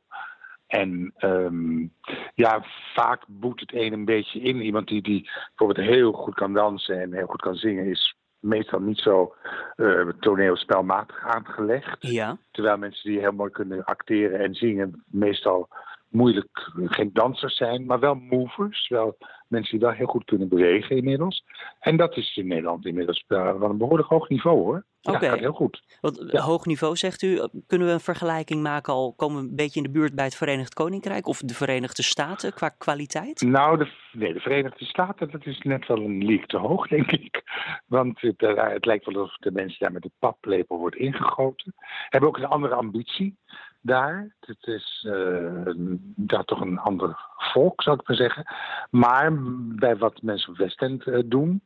En 0.67 1.15
um, 1.19 1.93
ja, 2.35 2.65
vaak 2.95 3.25
boet 3.27 3.61
het 3.61 3.73
een 3.73 3.93
een 3.93 4.05
beetje 4.05 4.41
in. 4.41 4.61
Iemand 4.61 4.89
die, 4.89 5.03
die 5.03 5.31
bijvoorbeeld 5.49 5.87
heel 5.89 6.13
goed 6.13 6.35
kan 6.35 6.53
dansen 6.53 7.01
en 7.01 7.13
heel 7.13 7.27
goed 7.27 7.41
kan 7.41 7.55
zingen, 7.55 7.85
is 7.85 8.17
meestal 8.39 8.81
niet 8.81 8.99
zo 8.99 9.35
uh, 9.77 10.09
toneelspelmatig 10.21 11.25
aangelegd. 11.25 11.97
Ja. 12.01 12.37
Terwijl 12.51 12.79
mensen 12.79 13.11
die 13.11 13.21
heel 13.21 13.33
mooi 13.33 13.51
kunnen 13.51 13.85
acteren 13.85 14.41
en 14.41 14.55
zingen, 14.55 15.05
meestal 15.07 15.69
moeilijk, 16.15 16.71
geen 16.85 17.11
dansers 17.13 17.57
zijn, 17.57 17.85
maar 17.85 18.01
wel 18.01 18.15
movers. 18.15 18.89
Wel 18.89 19.17
mensen 19.49 19.79
die 19.79 19.87
wel 19.87 19.97
heel 19.97 20.07
goed 20.07 20.25
kunnen 20.25 20.49
bewegen 20.49 20.97
inmiddels. 20.97 21.45
En 21.81 21.97
dat 21.97 22.17
is 22.17 22.37
in 22.37 22.47
Nederland 22.47 22.87
inmiddels 22.87 23.25
uh, 23.29 23.59
wel 23.59 23.71
een 23.71 23.79
behoorlijk 23.79 24.09
hoog 24.09 24.29
niveau 24.29 24.59
hoor. 24.59 24.85
Oké. 25.03 25.25
Ja, 25.25 25.31
gaat 25.31 25.39
heel 25.39 25.53
goed. 25.53 25.83
Want 26.01 26.31
hoog 26.31 26.67
niveau 26.67 26.97
zegt 26.97 27.23
u, 27.23 27.49
kunnen 27.67 27.87
we 27.87 27.93
een 27.93 28.01
vergelijking 28.01 28.63
maken 28.63 28.93
al, 28.93 29.15
komen 29.17 29.43
we 29.43 29.49
een 29.49 29.57
beetje 29.57 29.81
in 29.81 29.87
de 29.87 29.99
buurt 29.99 30.15
bij 30.15 30.25
het 30.25 30.37
Verenigd 30.37 30.75
Koninkrijk 30.75 31.27
of 31.27 31.41
de 31.41 31.55
Verenigde 31.55 32.03
Staten 32.03 32.55
qua 32.55 32.69
kwaliteit? 32.69 33.41
Nou, 33.41 33.79
de, 33.79 33.91
nee, 34.13 34.33
de 34.33 34.41
Verenigde 34.41 34.85
Staten, 34.85 35.31
dat 35.31 35.47
is 35.47 35.59
net 35.59 35.87
wel 35.87 35.97
een 35.97 36.25
leak 36.25 36.47
te 36.47 36.57
hoog, 36.57 36.89
denk 36.97 37.11
ik. 37.11 37.43
Want 37.87 38.21
het, 38.21 38.41
het 38.41 38.85
lijkt 38.85 39.05
wel 39.05 39.23
alsof 39.23 39.37
de 39.37 39.53
mensen 39.53 39.79
daar 39.79 39.93
met 39.93 40.03
de 40.03 40.11
paplepel 40.19 40.79
wordt 40.79 40.97
ingegoten. 40.97 41.75
Hebben 42.09 42.29
ook 42.29 42.37
een 42.37 42.45
andere 42.45 42.75
ambitie 42.75 43.37
daar. 43.85 44.35
Het 44.41 44.67
is 44.67 45.07
uh, 45.09 45.73
daar 46.17 46.45
toch 46.45 46.61
een 46.61 46.79
ander 46.79 47.17
volk, 47.37 47.83
zou 47.83 47.97
ik 48.01 48.09
maar 48.09 48.17
zeggen. 48.17 48.45
Maar 48.91 49.33
bij 49.77 49.97
wat 49.97 50.23
mensen 50.23 50.51
op 50.51 50.57
West 50.57 50.83
End 50.83 51.07
uh, 51.07 51.19
doen, 51.25 51.63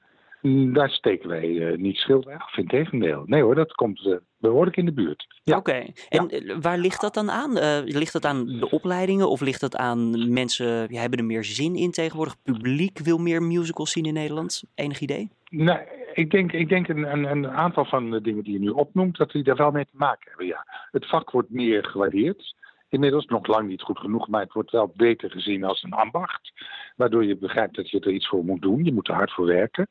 daar 0.73 0.91
steken 0.91 1.29
wij 1.29 1.49
uh, 1.49 1.77
niet 1.77 1.97
schilder 1.97 2.39
af. 2.39 2.57
Integendeel. 2.57 3.23
Nee 3.27 3.43
hoor, 3.43 3.55
dat 3.55 3.73
komt 3.73 4.19
behoorlijk 4.39 4.77
in 4.77 4.85
de 4.85 4.93
buurt. 4.93 5.27
Ja. 5.43 5.57
Oké. 5.57 5.71
Okay. 5.71 5.95
En 6.09 6.29
ja. 6.29 6.59
waar 6.59 6.79
ligt 6.79 7.01
dat 7.01 7.15
dan 7.15 7.31
aan? 7.31 7.53
ligt 7.85 8.13
dat 8.13 8.25
aan 8.25 8.47
de 8.47 8.71
opleidingen 8.71 9.31
of 9.31 9.41
ligt 9.41 9.61
dat 9.61 9.77
aan 9.77 10.33
mensen, 10.33 10.93
ja, 10.93 11.01
hebben 11.01 11.19
er 11.19 11.25
meer 11.25 11.45
zin 11.45 11.77
in 11.77 11.91
tegenwoordig? 11.91 12.43
Publiek 12.43 12.99
wil 12.99 13.19
meer 13.19 13.43
musicals 13.43 13.93
zien 13.93 14.05
in 14.05 14.15
Nederland? 14.15 14.63
Enig 14.75 15.01
idee? 15.01 15.31
Nee, 15.49 15.79
ik 16.19 16.31
denk, 16.31 16.53
ik 16.53 16.69
denk 16.69 16.89
een, 16.89 17.13
een, 17.13 17.25
een, 17.25 17.49
aantal 17.49 17.85
van 17.85 18.11
de 18.11 18.21
dingen 18.21 18.45
die 18.45 18.53
je 18.53 18.59
nu 18.59 18.69
opnoemt, 18.69 19.17
dat 19.17 19.31
die 19.31 19.43
daar 19.43 19.57
wel 19.57 19.71
mee 19.71 19.85
te 19.85 19.97
maken 19.97 20.29
hebben. 20.29 20.47
Ja. 20.47 20.67
Het 20.91 21.07
vak 21.07 21.31
wordt 21.31 21.51
meer 21.51 21.85
gewaardeerd. 21.85 22.55
Inmiddels 22.89 23.27
nog 23.27 23.47
lang 23.47 23.69
niet 23.69 23.83
goed 23.83 23.99
genoeg, 23.99 24.29
maar 24.29 24.41
het 24.41 24.53
wordt 24.53 24.71
wel 24.71 24.93
beter 24.97 25.31
gezien 25.31 25.65
als 25.65 25.83
een 25.83 25.93
ambacht. 25.93 26.53
Waardoor 26.97 27.25
je 27.25 27.37
begrijpt 27.37 27.77
dat 27.77 27.91
je 27.91 28.01
er 28.01 28.11
iets 28.11 28.29
voor 28.29 28.45
moet 28.45 28.63
doen. 28.63 28.85
Je 28.85 28.93
moet 28.93 29.09
er 29.09 29.15
hard 29.15 29.33
voor 29.33 29.47
werken. 29.47 29.89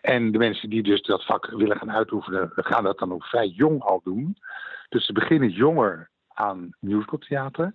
En 0.00 0.32
de 0.32 0.38
mensen 0.38 0.70
die 0.70 0.82
dus 0.82 1.02
dat 1.02 1.24
vak 1.24 1.46
willen 1.46 1.76
gaan 1.76 1.92
uitoefenen, 1.92 2.50
gaan 2.54 2.84
dat 2.84 2.98
dan 2.98 3.12
ook 3.12 3.24
vrij 3.24 3.46
jong 3.46 3.82
al 3.82 4.00
doen. 4.04 4.36
Dus 4.88 5.06
ze 5.06 5.12
beginnen 5.12 5.48
jonger 5.48 6.10
aan 6.28 6.74
musicaltheater. 6.80 7.74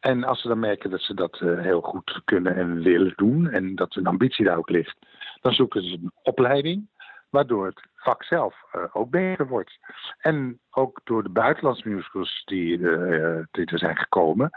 En 0.00 0.24
als 0.24 0.40
ze 0.40 0.48
dan 0.48 0.58
merken 0.58 0.90
dat 0.90 1.00
ze 1.00 1.14
dat 1.14 1.40
uh, 1.40 1.60
heel 1.60 1.80
goed 1.80 2.20
kunnen 2.24 2.56
en 2.56 2.82
willen 2.82 3.12
doen, 3.16 3.48
en 3.48 3.74
dat 3.74 3.94
hun 3.94 4.06
ambitie 4.06 4.44
daar 4.44 4.58
ook 4.58 4.70
ligt, 4.70 4.96
dan 5.40 5.52
zoeken 5.52 5.82
ze 5.82 5.92
een 5.92 6.12
opleiding 6.22 6.88
waardoor 7.30 7.66
het 7.66 7.82
vak 7.94 8.24
zelf 8.24 8.62
uh, 8.74 8.82
ook 8.92 9.10
beter 9.10 9.46
wordt. 9.46 9.78
En 10.18 10.60
ook 10.70 11.00
door 11.04 11.22
de 11.22 11.28
buitenlandse 11.28 11.88
musicals 11.88 12.42
die, 12.44 12.78
uh, 12.78 13.36
er 13.50 13.78
zijn 13.78 13.96
gekomen, 13.96 14.50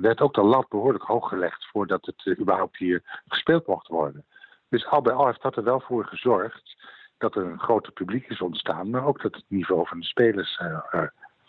werd 0.00 0.20
ook 0.20 0.34
de 0.34 0.42
lat 0.42 0.68
behoorlijk 0.68 1.04
hoog 1.04 1.28
gelegd 1.28 1.66
voordat 1.66 2.06
het 2.06 2.38
überhaupt 2.38 2.76
hier 2.76 3.22
gespeeld 3.28 3.66
mocht 3.66 3.88
worden. 3.88 4.24
Dus 4.68 4.86
al 4.86 5.02
bij 5.02 5.12
al 5.12 5.26
heeft 5.26 5.42
dat 5.42 5.56
er 5.56 5.64
wel 5.64 5.80
voor 5.80 6.04
gezorgd 6.04 6.76
dat 7.18 7.36
er 7.36 7.44
een 7.44 7.60
groter 7.60 7.92
publiek 7.92 8.28
is 8.28 8.40
ontstaan, 8.40 8.90
maar 8.90 9.06
ook 9.06 9.22
dat 9.22 9.34
het 9.34 9.44
niveau 9.48 9.86
van 9.86 10.00
de 10.00 10.06
spelers 10.06 10.60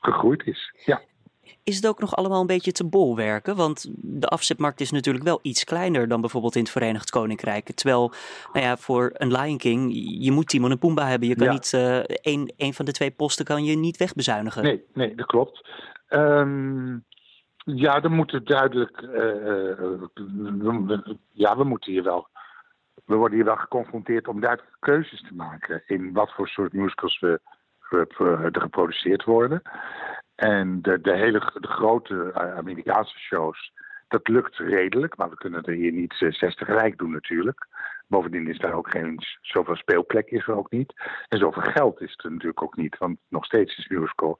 gegroeid 0.02 0.46
is. 0.46 0.74
Ja. 0.86 1.02
Is 1.64 1.76
het 1.76 1.88
ook 1.88 2.00
nog 2.00 2.16
allemaal 2.16 2.42
een 2.42 2.48
beetje 2.48 2.72
te 2.72 2.86
bolwerken? 2.90 3.56
Want 3.56 3.86
de 3.98 4.28
afzetmarkt 4.28 4.82
is 4.82 4.92
natuurlijk 4.92 5.26
wel 5.26 5.40
iets 5.42 5.64
kleiner 5.64 6.08
dan 6.08 6.22
bijvoorbeeld 6.22 6.56
in 6.56 6.62
het 6.62 6.72
Verenigd 6.72 7.10
Koninkrijk. 7.10 7.72
Terwijl, 7.72 8.12
nou 8.54 8.66
ja, 8.66 8.78
voor 8.78 9.12
een 9.14 9.32
Lion 9.32 9.58
King, 9.58 9.92
je 10.24 10.32
moet 10.32 10.48
Timon 10.48 10.72
en 10.72 10.80
Pumbaa 10.80 11.08
hebben. 11.08 11.28
Je 11.28 11.36
kan 11.36 11.46
Ja. 11.48 11.52
niet, 11.54 11.72
uh, 11.76 11.98
één, 12.56 12.74
van 12.74 12.86
de 12.86 12.92
twee 12.92 13.12
posten 13.12 13.46
kan 13.46 13.64
je 13.66 13.76
niet 13.76 13.98
wegbezuinigen. 13.98 14.64
Nee, 14.64 14.84
nee, 14.94 15.16
dat 15.16 15.26
klopt. 15.26 15.68
Ehm, 16.08 16.98
ja, 17.66 18.00
dan 18.00 18.14
moet 18.14 18.32
het 18.32 18.46
duidelijk. 18.46 19.02
eh, 19.02 19.70
eh, 19.72 19.78
we- 20.18 21.18
ja, 21.32 21.58
we 21.58 21.64
moeten 21.64 21.92
hier 21.92 22.04
wel. 22.04 22.28
We 23.06 23.16
worden 23.16 23.36
hier 23.38 23.46
wel 23.46 23.56
geconfronteerd 23.56 24.28
om 24.28 24.40
duidelijke 24.40 24.78
keuzes 24.80 25.22
te 25.22 25.34
maken 25.36 25.84
in 25.88 26.14
wat 26.14 26.32
voor 26.34 26.48
soort 26.48 26.74
musicals 26.74 27.20
we, 27.20 27.40
we- 27.90 28.08
we- 28.18 28.50
er 28.52 28.62
geproduceerd 28.62 29.24
worden. 29.24 29.62
En 30.44 30.82
de, 30.82 31.02
de 31.02 31.16
hele 31.16 31.40
de 31.60 31.68
grote 31.68 32.32
eh, 32.34 32.58
Amerikaanse 32.58 33.18
shows, 33.18 33.72
dat 34.08 34.28
lukt 34.28 34.58
redelijk, 34.58 35.18
maar 35.18 35.30
we 35.30 35.36
kunnen 35.36 35.64
er 35.64 35.74
hier 35.74 35.92
niet 35.92 36.16
eh, 36.20 36.32
60 36.32 36.68
rijk 36.68 36.98
doen 36.98 37.12
natuurlijk. 37.12 37.68
Bovendien 38.08 38.48
is 38.48 38.58
daar 38.58 38.74
ook 38.74 38.90
geen 38.90 39.20
zoveel 39.42 39.76
speelplek 39.76 40.30
is 40.30 40.48
er 40.48 40.56
ook 40.58 40.72
niet. 40.72 40.94
En 41.30 41.38
zoveel 41.38 41.72
geld 41.72 42.02
is 42.02 42.20
er 42.24 42.32
natuurlijk 42.32 42.62
ook 42.64 42.76
niet. 42.76 42.98
Want 42.98 43.18
nog 43.30 43.46
steeds 43.46 43.78
is 43.78 43.88
musical 43.88 44.38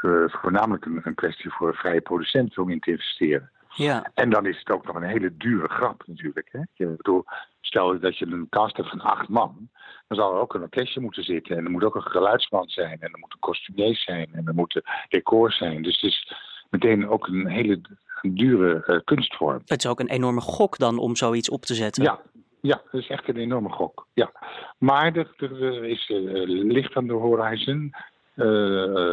eh, 0.00 0.24
voornamelijk 0.26 0.84
een, 0.84 1.00
een 1.02 1.14
kwestie 1.14 1.50
voor 1.50 1.74
vrije 1.74 2.00
producenten 2.00 2.62
om 2.62 2.70
in 2.70 2.80
te 2.80 2.90
investeren. 2.90 3.50
Ja, 3.74 4.10
En 4.14 4.30
dan 4.30 4.46
is 4.46 4.58
het 4.58 4.70
ook 4.70 4.86
nog 4.86 4.96
een 4.96 5.02
hele 5.02 5.36
dure 5.36 5.68
grap 5.68 6.02
natuurlijk. 6.06 6.48
Hè? 6.52 6.60
Je, 6.74 6.86
bedoel, 6.86 7.24
stel 7.60 8.00
dat 8.00 8.18
je 8.18 8.26
een 8.26 8.46
cast 8.48 8.76
hebt 8.76 8.88
van 8.88 9.00
acht 9.00 9.28
man, 9.28 9.68
dan 10.08 10.18
zal 10.18 10.34
er 10.34 10.40
ook 10.40 10.54
een 10.54 10.62
orkestje 10.62 11.00
moeten 11.00 11.24
zitten. 11.24 11.56
En 11.56 11.64
er 11.64 11.70
moet 11.70 11.84
ook 11.84 11.94
een 11.94 12.02
geluidsman 12.02 12.68
zijn. 12.68 13.00
En 13.00 13.12
er 13.12 13.18
moet 13.18 13.32
een 13.32 13.38
kostumier 13.38 13.96
zijn. 13.96 14.28
En 14.32 14.46
er 14.46 14.54
moeten 14.54 14.82
decors 15.08 15.56
zijn. 15.56 15.82
Dus 15.82 16.00
het 16.00 16.10
is 16.10 16.32
meteen 16.70 17.08
ook 17.08 17.26
een 17.26 17.46
hele 17.46 17.80
dure 18.22 18.84
eh, 18.84 18.98
kunstvorm. 19.04 19.62
het 19.64 19.84
is 19.84 19.90
ook 19.90 20.00
een 20.00 20.08
enorme 20.08 20.40
gok 20.40 20.78
dan 20.78 20.98
om 20.98 21.16
zoiets 21.16 21.50
op 21.50 21.62
te 21.62 21.74
zetten. 21.74 22.02
Ja, 22.02 22.20
ja, 22.60 22.82
dat 22.90 23.00
is 23.00 23.08
echt 23.08 23.28
een 23.28 23.36
enorme 23.36 23.68
gok. 23.68 24.06
Ja. 24.12 24.32
Maar 24.78 25.16
er, 25.16 25.34
er 25.36 25.84
is 25.84 26.10
eh, 26.10 26.18
licht 26.46 26.96
aan 26.96 27.06
de 27.06 27.12
horizon. 27.12 27.94
Eh, 28.34 28.46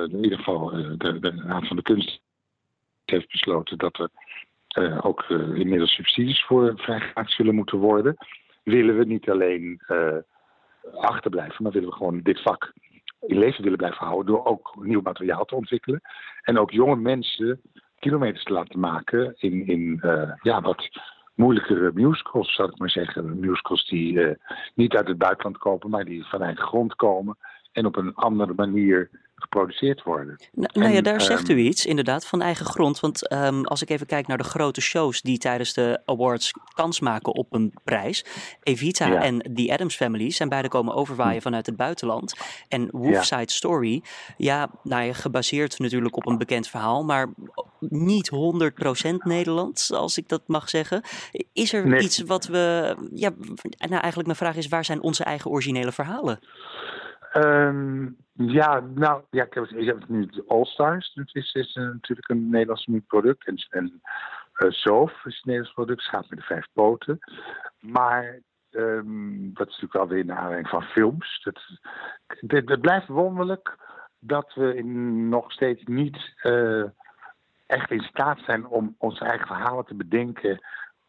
in 0.04 0.24
ieder 0.24 0.38
geval, 0.38 0.70
de, 0.98 1.20
de 1.20 1.44
Raad 1.46 1.68
van 1.68 1.76
de 1.76 1.82
Kunst 1.82 2.22
heeft 3.06 3.32
besloten 3.32 3.78
dat 3.78 4.00
er 4.00 4.10
eh, 4.78 5.06
ook 5.06 5.22
eh, 5.22 5.56
inmiddels 5.56 5.92
subsidies 5.92 6.44
voor 6.44 6.74
vrijgemaakt 6.76 7.32
zullen 7.32 7.56
moeten 7.56 7.78
worden. 7.78 8.16
Willen 8.64 8.98
we 8.98 9.06
niet 9.06 9.30
alleen 9.30 9.82
eh, 9.88 10.18
achterblijven, 11.00 11.64
maar 11.64 11.72
willen 11.72 11.90
we 11.90 11.96
gewoon 11.96 12.20
dit 12.22 12.42
vak 12.42 12.74
in 13.20 13.38
leven 13.38 13.64
willen 13.64 13.78
blijven 13.78 14.06
houden 14.06 14.26
door 14.26 14.46
ook 14.46 14.76
nieuw 14.82 15.02
materiaal 15.02 15.46
te 15.46 15.56
ontwikkelen. 15.56 16.02
En 16.42 16.58
ook 16.58 16.72
jonge 16.72 16.96
mensen 16.96 17.62
kilometers 18.00 18.44
te 18.44 18.54
laten 18.54 18.80
maken 18.80 19.34
in, 19.38 19.68
in 19.68 20.00
ja, 20.42 20.62
wat 20.62 20.90
moeilijkere 21.36 21.92
musicals, 21.94 22.54
zou 22.54 22.70
ik 22.70 22.78
maar 22.78 22.90
zeggen. 22.90 23.40
Musicals 23.40 23.88
die 23.88 24.38
niet 24.74 24.96
uit 24.96 25.08
het 25.08 25.18
buitenland 25.18 25.58
komen, 25.58 25.90
maar 25.90 26.06
die 26.06 26.26
van 26.26 26.42
eigen 26.42 26.66
grond 26.66 26.96
komen 26.96 27.38
en 27.72 27.86
op 27.86 27.96
een 27.96 28.16
andere 28.16 28.54
manier 28.56 29.10
geproduceerd 29.40 30.04
worden. 30.04 30.36
Nou, 30.52 30.70
nou 30.74 30.94
ja, 30.94 31.02
daar 31.02 31.22
zegt 31.22 31.50
u 31.50 31.54
ehm, 31.54 31.66
iets, 31.66 31.86
inderdaad, 31.86 32.26
van 32.26 32.42
eigen 32.42 32.66
grond. 32.66 33.00
Want 33.00 33.28
ehm, 33.28 33.62
als 33.64 33.82
ik 33.82 33.90
even 33.90 34.06
kijk 34.08 34.28
naar 34.28 34.38
de 34.38 34.44
grote 34.44 34.82
shows 34.82 35.22
die 35.22 35.38
tijdens 35.38 35.74
de 35.74 36.02
awards 36.06 36.52
kans 36.74 37.00
maken 37.00 37.34
op 37.34 37.54
een 37.54 37.74
prijs. 37.84 38.26
Evita 38.64 39.08
Ja. 39.08 39.22
en 39.22 39.40
The 39.56 39.72
Addams 39.72 39.96
Family 39.96 40.32
zijn 40.32 40.50
beide 40.50 40.68
komen 40.68 40.94
overwaaien 40.94 41.42
vanuit 41.42 41.66
het 41.66 41.76
buitenland. 41.76 42.36
En 42.68 42.88
Wolf 42.92 43.26
Side 43.26 43.52
Story, 43.52 44.04
ja, 44.38 44.70
nou 44.84 45.04
ja, 45.04 45.14
gebaseerd 45.14 45.80
natuurlijk 45.80 46.16
op 46.16 46.26
een 46.28 46.38
bekend 46.38 46.68
verhaal, 46.68 47.04
maar 47.04 47.34
niet 47.80 48.30
100% 48.30 49.24
Nederlands, 49.24 49.92
als 49.92 50.18
ik 50.18 50.30
dat 50.30 50.42
mag 50.48 50.70
zeggen. 50.70 51.02
Is 51.54 51.74
er 51.74 51.88
Nee. 51.88 52.02
iets 52.02 52.20
wat 52.20 52.46
we, 52.46 52.96
ja, 53.14 53.30
nou 53.78 53.92
eigenlijk 54.02 54.26
mijn 54.26 54.36
vraag 54.38 54.56
is, 54.56 54.68
waar 54.68 54.86
zijn 54.86 55.02
onze 55.02 55.24
eigen 55.24 55.52
originele 55.52 55.92
verhalen? 55.92 56.40
Ehm, 57.32 58.10
ja, 58.34 58.80
nou, 58.80 59.24
ja, 59.30 59.44
ik 59.44 59.54
heb, 59.54 59.70
het- 59.70 60.10
nu 60.10 60.26
de 60.26 60.44
All 60.48 60.66
Stars. 60.66 61.14
Dat 61.14 61.30
is, 61.36 61.54
is 61.54 61.76
eh, 61.76 61.84
natuurlijk 61.84 62.30
een 62.30 62.50
Nederlands 62.50 62.88
product. 63.08 63.46
En, 63.48 63.56
en 63.70 64.02
eh, 64.54 64.72
Zoof 64.72 65.12
is 65.26 65.36
een 65.36 65.42
Nederlands 65.44 65.74
product. 65.74 66.02
Schaap 66.02 66.30
met 66.30 66.40
de 66.40 66.46
vijf 66.46 66.66
poten. 66.74 67.20
Maar 67.80 68.40
ehm, 68.72 69.54
dat 69.54 69.68
is 69.68 69.74
natuurlijk 69.80 69.94
wel 69.94 70.08
weer 70.08 70.26
naar 70.26 70.38
aanleiding 70.38 70.70
van 70.70 70.84
films. 70.84 71.42
Dat, 71.44 71.62
het, 72.48 72.82
blijft 72.82 73.08
wonderlijk 73.08 73.76
dat 74.20 74.54
we 74.54 74.76
in, 74.76 75.30
nog 75.30 75.52
steeds 75.52 75.84
niet 75.84 76.34
eh, 76.42 76.84
echt 77.66 77.92
in 77.92 78.02
staat 78.02 78.40
zijn 78.40 78.68
om 78.68 78.96
onze 78.98 79.24
eigen 79.26 79.48
verhalen 79.48 79.86
te 79.86 79.96
bedenken 79.96 80.60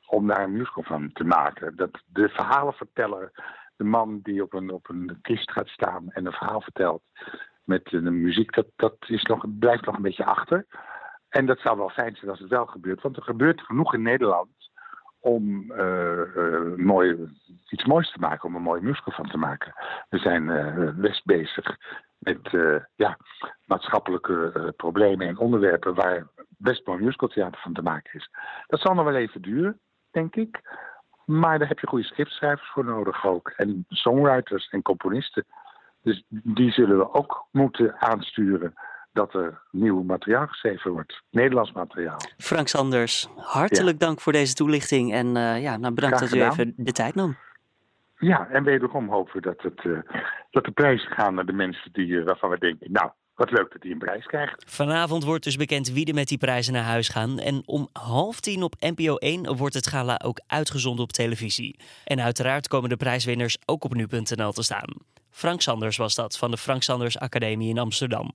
om 0.07 0.27
daar 0.27 0.43
een 0.45 0.57
musical 0.57 0.83
van 0.83 1.13
te 1.13 1.25
maken. 1.25 1.77
Dat 1.77 2.03
de 2.07 2.29
verhalenverteller, 2.29 3.31
de 3.79 3.85
man 3.85 4.21
die 4.23 4.43
op 4.43 4.53
een, 4.53 4.71
op 4.71 4.89
een 4.89 5.19
kist 5.23 5.51
gaat 5.51 5.69
staan 5.69 6.11
en 6.11 6.27
een 6.27 6.33
verhaal 6.33 6.61
vertelt 6.61 7.03
met 7.65 7.85
de 7.85 8.11
muziek, 8.11 8.55
dat, 8.55 8.67
dat 8.77 8.97
is 9.07 9.23
nog, 9.23 9.45
blijft 9.59 9.85
nog 9.85 9.97
een 9.97 10.03
beetje 10.03 10.25
achter. 10.25 10.67
En 11.29 11.47
dat 11.47 11.59
zou 11.59 11.77
wel 11.77 11.89
fijn 11.89 12.17
zijn 12.17 12.31
als 12.31 12.41
het 12.41 12.49
wel 12.49 12.67
gebeurt, 12.67 13.03
want 13.03 13.17
er 13.17 13.23
gebeurt 13.23 13.61
genoeg 13.61 13.95
in 13.95 14.03
Nederland 14.03 14.49
om 15.21 15.73
eh, 15.73 16.21
eh, 16.21 16.75
mooi, 16.77 17.29
iets 17.69 17.85
moois 17.85 18.13
te 18.13 18.19
maken, 18.19 18.49
om 18.49 18.55
een 18.55 18.63
mooie 18.63 18.83
musical 18.83 19.13
van 19.13 19.29
te 19.29 19.37
maken. 19.37 19.73
We 20.09 20.19
zijn 20.19 20.51
eh, 20.51 20.95
best 20.95 21.25
bezig 21.25 21.77
met 22.19 22.51
ja, 22.95 23.19
maatschappelijke 23.65 24.73
problemen 24.77 25.27
en 25.27 25.39
onderwerpen 25.39 25.95
waar 25.95 26.27
best 26.49 26.87
mooi 26.87 27.05
musicaltheater 27.05 27.61
van 27.61 27.73
te 27.73 27.83
maken 27.83 28.15
is. 28.15 28.31
Dat 28.67 28.81
zal 28.81 28.95
nog 28.95 29.05
wel 29.05 29.15
even 29.15 29.43
duren, 29.43 29.81
denk 30.11 30.37
ik. 30.37 30.61
Maar 31.29 31.59
daar 31.59 31.69
heb 31.69 31.79
je 31.79 31.87
goede 31.87 32.05
scriptschrijvers 32.05 32.71
voor 32.71 32.85
nodig 32.85 33.27
ook. 33.27 33.53
En 33.57 33.85
songwriters 33.89 34.69
en 34.69 34.83
componisten. 34.83 35.45
Dus 36.03 36.25
die 36.29 36.71
zullen 36.71 36.99
we 36.99 37.15
ook 37.15 37.47
moeten 37.51 38.01
aansturen 38.01 38.75
dat 39.13 39.35
er 39.35 39.63
nieuw 39.71 40.03
materiaal 40.03 40.47
geschreven 40.47 40.91
wordt. 40.91 41.23
Nederlands 41.31 41.73
materiaal. 41.73 42.17
Frank 42.37 42.69
Sanders, 42.69 43.29
hartelijk 43.37 43.99
dank 43.99 44.21
voor 44.21 44.33
deze 44.33 44.55
toelichting. 44.55 45.13
En 45.13 45.27
uh, 45.27 45.63
ja, 45.63 45.77
nou 45.77 45.95
bedankt 45.95 46.19
dat 46.19 46.35
u 46.35 46.43
even 46.43 46.73
de 46.77 46.93
tijd 46.93 47.15
nam. 47.15 47.37
Ja, 48.19 48.49
en 48.49 48.65
wederom 48.65 49.09
hopen 49.09 49.35
we 49.35 49.41
dat, 49.41 49.63
het, 49.63 49.85
uh, 49.85 49.99
dat 50.51 50.65
de 50.65 50.71
prijzen 50.71 51.11
gaan 51.11 51.35
naar 51.35 51.47
de 51.47 51.53
mensen 51.53 51.93
die, 51.93 52.07
uh, 52.07 52.25
waarvan 52.25 52.51
we 52.51 52.59
denken, 52.59 52.93
nou, 52.93 53.11
wat 53.39 53.51
leuk 53.51 53.73
dat 53.73 53.83
hij 53.83 53.91
een 53.91 53.99
prijs 53.99 54.27
krijgt. 54.27 54.65
Vanavond 54.67 55.25
wordt 55.25 55.45
dus 55.45 55.57
bekend 55.57 55.91
wie 55.91 56.07
er 56.07 56.15
met 56.15 56.29
die 56.29 56.39
prijzen 56.39 56.73
naar 56.73 56.85
huis 56.85 57.09
gaan. 57.09 57.39
En 57.39 57.63
om 57.67 57.89
half 57.93 58.41
tien 58.41 58.63
op 58.63 58.75
NPO 58.81 59.17
1 59.17 59.57
wordt 59.57 59.75
het 59.75 59.87
gala 59.87 60.21
ook 60.25 60.41
uitgezonden 60.47 61.05
op 61.05 61.13
televisie. 61.13 61.77
En 62.05 62.21
uiteraard 62.21 62.69
komen 62.69 62.89
de 62.89 62.97
prijswinners 62.97 63.57
ook 63.65 63.85
op 63.85 63.95
nu.nl 63.95 64.53
te 64.53 64.63
staan. 64.63 64.95
Frank 65.31 65.61
Sanders 65.61 65.97
was 65.97 66.15
dat 66.15 66.39
van 66.39 66.51
de 66.51 66.57
Frank 66.57 66.83
Sanders 66.83 67.19
Academie 67.19 67.69
in 67.69 67.79
Amsterdam. 67.79 68.33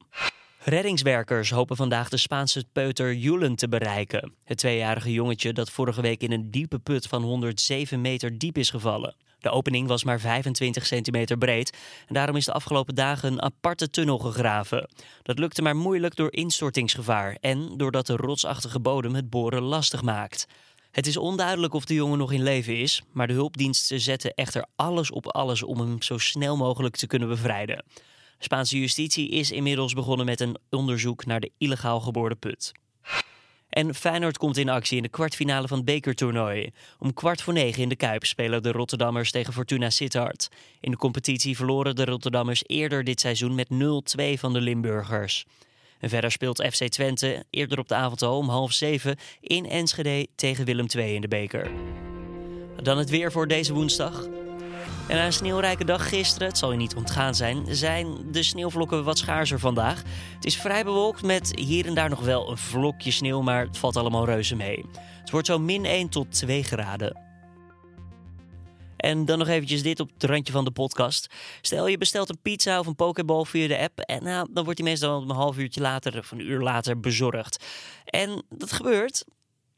Reddingswerkers 0.59 1.49
hopen 1.49 1.75
vandaag 1.75 2.09
de 2.09 2.17
Spaanse 2.17 2.65
peuter 2.73 3.13
Julen 3.13 3.55
te 3.55 3.67
bereiken. 3.67 4.33
Het 4.43 4.57
tweejarige 4.57 5.11
jongetje 5.11 5.53
dat 5.53 5.71
vorige 5.71 6.01
week 6.01 6.21
in 6.21 6.31
een 6.31 6.51
diepe 6.51 6.79
put 6.79 7.07
van 7.07 7.23
107 7.23 8.01
meter 8.01 8.37
diep 8.37 8.57
is 8.57 8.69
gevallen. 8.69 9.15
De 9.43 9.49
opening 9.49 9.87
was 9.87 10.03
maar 10.03 10.19
25 10.19 10.85
centimeter 10.85 11.37
breed 11.37 11.77
en 12.07 12.13
daarom 12.13 12.35
is 12.35 12.45
de 12.45 12.51
afgelopen 12.53 12.95
dagen 12.95 13.31
een 13.31 13.41
aparte 13.41 13.89
tunnel 13.89 14.17
gegraven. 14.17 14.89
Dat 15.21 15.39
lukte 15.39 15.61
maar 15.61 15.75
moeilijk 15.75 16.15
door 16.15 16.33
instortingsgevaar 16.33 17.37
en 17.39 17.77
doordat 17.77 18.07
de 18.07 18.15
rotsachtige 18.15 18.79
bodem 18.79 19.15
het 19.15 19.29
boren 19.29 19.61
lastig 19.61 20.01
maakt. 20.01 20.47
Het 20.91 21.07
is 21.07 21.17
onduidelijk 21.17 21.73
of 21.73 21.85
de 21.85 21.93
jongen 21.93 22.17
nog 22.17 22.31
in 22.31 22.43
leven 22.43 22.77
is, 22.77 23.03
maar 23.11 23.27
de 23.27 23.33
hulpdiensten 23.33 23.99
zetten 23.99 24.33
echter 24.33 24.65
alles 24.75 25.11
op 25.11 25.27
alles 25.27 25.63
om 25.63 25.79
hem 25.79 26.01
zo 26.01 26.17
snel 26.17 26.57
mogelijk 26.57 26.95
te 26.95 27.07
kunnen 27.07 27.27
bevrijden. 27.27 27.85
Spaanse 28.39 28.79
justitie 28.79 29.29
is 29.29 29.51
inmiddels 29.51 29.93
begonnen 29.93 30.25
met 30.25 30.39
een 30.39 30.57
onderzoek 30.69 31.25
naar 31.25 31.39
de 31.39 31.51
illegaal 31.57 31.99
geboorde 31.99 32.35
put. 32.35 32.71
En 33.73 33.95
Feyenoord 33.95 34.37
komt 34.37 34.57
in 34.57 34.69
actie 34.69 34.97
in 34.97 35.03
de 35.03 35.09
kwartfinale 35.09 35.67
van 35.67 35.77
het 35.77 35.85
bekertoernooi. 35.85 36.71
Om 36.99 37.13
kwart 37.13 37.41
voor 37.41 37.53
negen 37.53 37.81
in 37.81 37.89
de 37.89 37.95
Kuip 37.95 38.25
spelen 38.25 38.63
de 38.63 38.71
Rotterdammers 38.71 39.31
tegen 39.31 39.53
Fortuna 39.53 39.89
Sittard. 39.89 40.49
In 40.79 40.91
de 40.91 40.97
competitie 40.97 41.55
verloren 41.55 41.95
de 41.95 42.05
Rotterdammers 42.05 42.63
eerder 42.65 43.03
dit 43.03 43.19
seizoen 43.19 43.55
met 43.55 43.67
0-2 43.69 44.39
van 44.39 44.53
de 44.53 44.61
Limburgers. 44.61 45.45
En 45.99 46.09
verder 46.09 46.31
speelt 46.31 46.65
FC 46.71 46.87
Twente 46.87 47.45
eerder 47.49 47.79
op 47.79 47.87
de 47.87 47.95
avond 47.95 48.21
om 48.21 48.49
half 48.49 48.71
zeven 48.71 49.17
in 49.41 49.65
Enschede 49.65 50.27
tegen 50.35 50.65
Willem 50.65 50.85
II 50.95 51.13
in 51.13 51.21
de 51.21 51.27
beker. 51.27 51.71
Dan 52.83 52.97
het 52.97 53.09
weer 53.09 53.31
voor 53.31 53.47
deze 53.47 53.73
woensdag. 53.73 54.27
En 55.07 55.15
na 55.15 55.25
een 55.25 55.33
sneeuwrijke 55.33 55.85
dag 55.85 56.09
gisteren, 56.09 56.47
het 56.47 56.57
zal 56.57 56.71
je 56.71 56.77
niet 56.77 56.95
ontgaan 56.95 57.35
zijn, 57.35 57.75
zijn 57.75 58.31
de 58.31 58.43
sneeuwvlokken 58.43 59.03
wat 59.03 59.17
schaarser 59.17 59.59
vandaag. 59.59 60.01
Het 60.35 60.45
is 60.45 60.57
vrij 60.57 60.83
bewolkt 60.83 61.21
met 61.21 61.59
hier 61.59 61.85
en 61.85 61.93
daar 61.93 62.09
nog 62.09 62.19
wel 62.19 62.49
een 62.49 62.57
vlokje 62.57 63.11
sneeuw, 63.11 63.41
maar 63.41 63.65
het 63.65 63.77
valt 63.77 63.97
allemaal 63.97 64.25
reuze 64.25 64.55
mee. 64.55 64.85
Het 65.19 65.29
wordt 65.29 65.47
zo 65.47 65.59
min 65.59 65.85
1 65.85 66.09
tot 66.09 66.31
2 66.31 66.63
graden. 66.63 67.17
En 68.97 69.25
dan 69.25 69.37
nog 69.37 69.47
eventjes 69.47 69.83
dit 69.83 69.99
op 69.99 70.09
het 70.13 70.23
randje 70.23 70.53
van 70.53 70.65
de 70.65 70.71
podcast. 70.71 71.27
Stel 71.61 71.87
je 71.87 71.97
bestelt 71.97 72.29
een 72.29 72.41
pizza 72.41 72.79
of 72.79 72.87
een 72.87 72.95
pokeball 72.95 73.45
via 73.45 73.67
de 73.67 73.77
app. 73.79 73.99
En 73.99 74.23
nou, 74.23 74.47
dan 74.51 74.63
wordt 74.63 74.79
die 74.79 74.89
meestal 74.89 75.21
een 75.21 75.29
half 75.29 75.57
uurtje 75.57 75.81
later 75.81 76.17
of 76.17 76.31
een 76.31 76.39
uur 76.39 76.59
later 76.59 76.99
bezorgd. 76.99 77.65
En 78.05 78.43
dat 78.49 78.71
gebeurt 78.71 79.25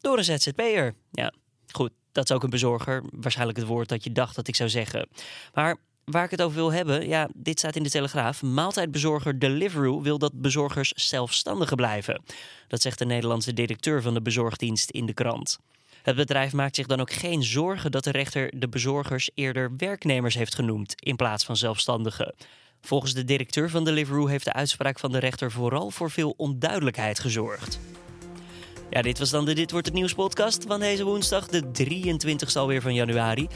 door 0.00 0.18
een 0.18 0.24
ZZP'er. 0.24 0.94
Ja, 1.10 1.32
goed, 1.72 1.92
dat 2.16 2.30
is 2.30 2.36
ook 2.36 2.42
een 2.42 2.50
bezorger. 2.50 3.02
Waarschijnlijk 3.10 3.58
het 3.58 3.66
woord 3.66 3.88
dat 3.88 4.04
je 4.04 4.12
dacht 4.12 4.34
dat 4.36 4.48
ik 4.48 4.56
zou 4.56 4.68
zeggen. 4.68 5.08
Maar 5.54 5.76
waar 6.04 6.24
ik 6.24 6.30
het 6.30 6.42
over 6.42 6.56
wil 6.56 6.72
hebben, 6.72 7.08
ja, 7.08 7.28
dit 7.34 7.58
staat 7.58 7.76
in 7.76 7.82
de 7.82 7.90
Telegraaf. 7.90 8.42
Maaltijdbezorger 8.42 9.38
Deliveroo 9.38 10.02
wil 10.02 10.18
dat 10.18 10.40
bezorgers 10.40 10.92
zelfstandigen 10.92 11.76
blijven. 11.76 12.22
Dat 12.68 12.82
zegt 12.82 12.98
de 12.98 13.04
Nederlandse 13.04 13.52
directeur 13.52 14.02
van 14.02 14.14
de 14.14 14.22
bezorgdienst 14.22 14.90
in 14.90 15.06
de 15.06 15.14
krant. 15.14 15.58
Het 16.02 16.16
bedrijf 16.16 16.52
maakt 16.52 16.76
zich 16.76 16.86
dan 16.86 17.00
ook 17.00 17.12
geen 17.12 17.42
zorgen 17.42 17.90
dat 17.90 18.04
de 18.04 18.10
rechter 18.10 18.60
de 18.60 18.68
bezorgers 18.68 19.30
eerder 19.34 19.76
werknemers 19.76 20.34
heeft 20.34 20.54
genoemd 20.54 20.94
in 20.96 21.16
plaats 21.16 21.44
van 21.44 21.56
zelfstandigen. 21.56 22.34
Volgens 22.80 23.14
de 23.14 23.24
directeur 23.24 23.70
van 23.70 23.84
Deliveroo 23.84 24.26
heeft 24.26 24.44
de 24.44 24.52
uitspraak 24.52 24.98
van 24.98 25.12
de 25.12 25.18
rechter 25.18 25.50
vooral 25.52 25.90
voor 25.90 26.10
veel 26.10 26.34
onduidelijkheid 26.36 27.18
gezorgd. 27.18 27.78
Ja, 28.90 29.02
dit 29.02 29.18
was 29.18 29.30
dan 29.30 29.44
de 29.44 29.54
Dit 29.54 29.70
Wordt 29.70 29.86
Het 29.86 29.94
Nieuws 29.94 30.14
podcast 30.14 30.64
van 30.66 30.80
deze 30.80 31.04
woensdag, 31.04 31.46
de 31.46 31.62
23ste 31.62 32.52
alweer 32.52 32.82
van 32.82 32.94
januari. 32.94 33.48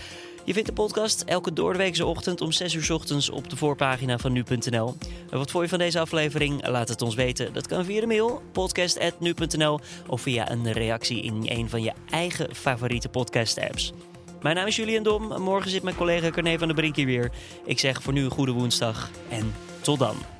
Je 0.45 0.53
vindt 0.53 0.69
de 0.69 0.75
podcast 0.75 1.23
elke 1.23 1.53
doordeweekse 1.53 2.07
ochtend 2.07 2.41
om 2.41 2.53
6 2.53 2.75
uur 2.75 2.93
ochtends 2.95 3.31
op 3.31 3.51
de 3.51 3.57
voorpagina 3.57 4.19
van 4.19 4.33
nu.nl. 4.33 4.97
En 5.31 5.39
wat 5.39 5.51
vond 5.51 5.65
je 5.65 5.71
van 5.71 5.79
deze 5.79 6.01
aflevering? 6.01 6.69
Laat 6.69 6.89
het 6.89 7.03
ons 7.03 7.15
weten. 7.15 7.53
Dat 7.53 7.67
kan 7.67 7.85
via 7.85 8.01
de 8.01 8.07
mail 8.07 8.43
podcast.nu.nl 8.53 9.81
of 10.07 10.21
via 10.21 10.51
een 10.51 10.73
reactie 10.73 11.23
in 11.23 11.43
een 11.45 11.69
van 11.69 11.83
je 11.83 11.93
eigen 12.11 12.55
favoriete 12.55 13.09
podcast 13.09 13.59
apps. 13.59 13.93
Mijn 14.43 14.57
naam 14.57 14.67
is 14.67 14.77
Julian 14.77 15.03
Dom. 15.03 15.43
Morgen 15.43 15.71
zit 15.71 15.83
mijn 15.83 15.97
collega 15.97 16.31
Carne 16.31 16.59
van 16.59 16.67
der 16.67 16.77
Brink 16.77 16.97
hier 16.97 17.07
weer. 17.07 17.31
Ik 17.65 17.79
zeg 17.79 18.03
voor 18.03 18.13
nu 18.13 18.25
een 18.25 18.31
goede 18.31 18.53
woensdag 18.53 19.11
en 19.29 19.55
tot 19.81 19.99
dan. 19.99 20.40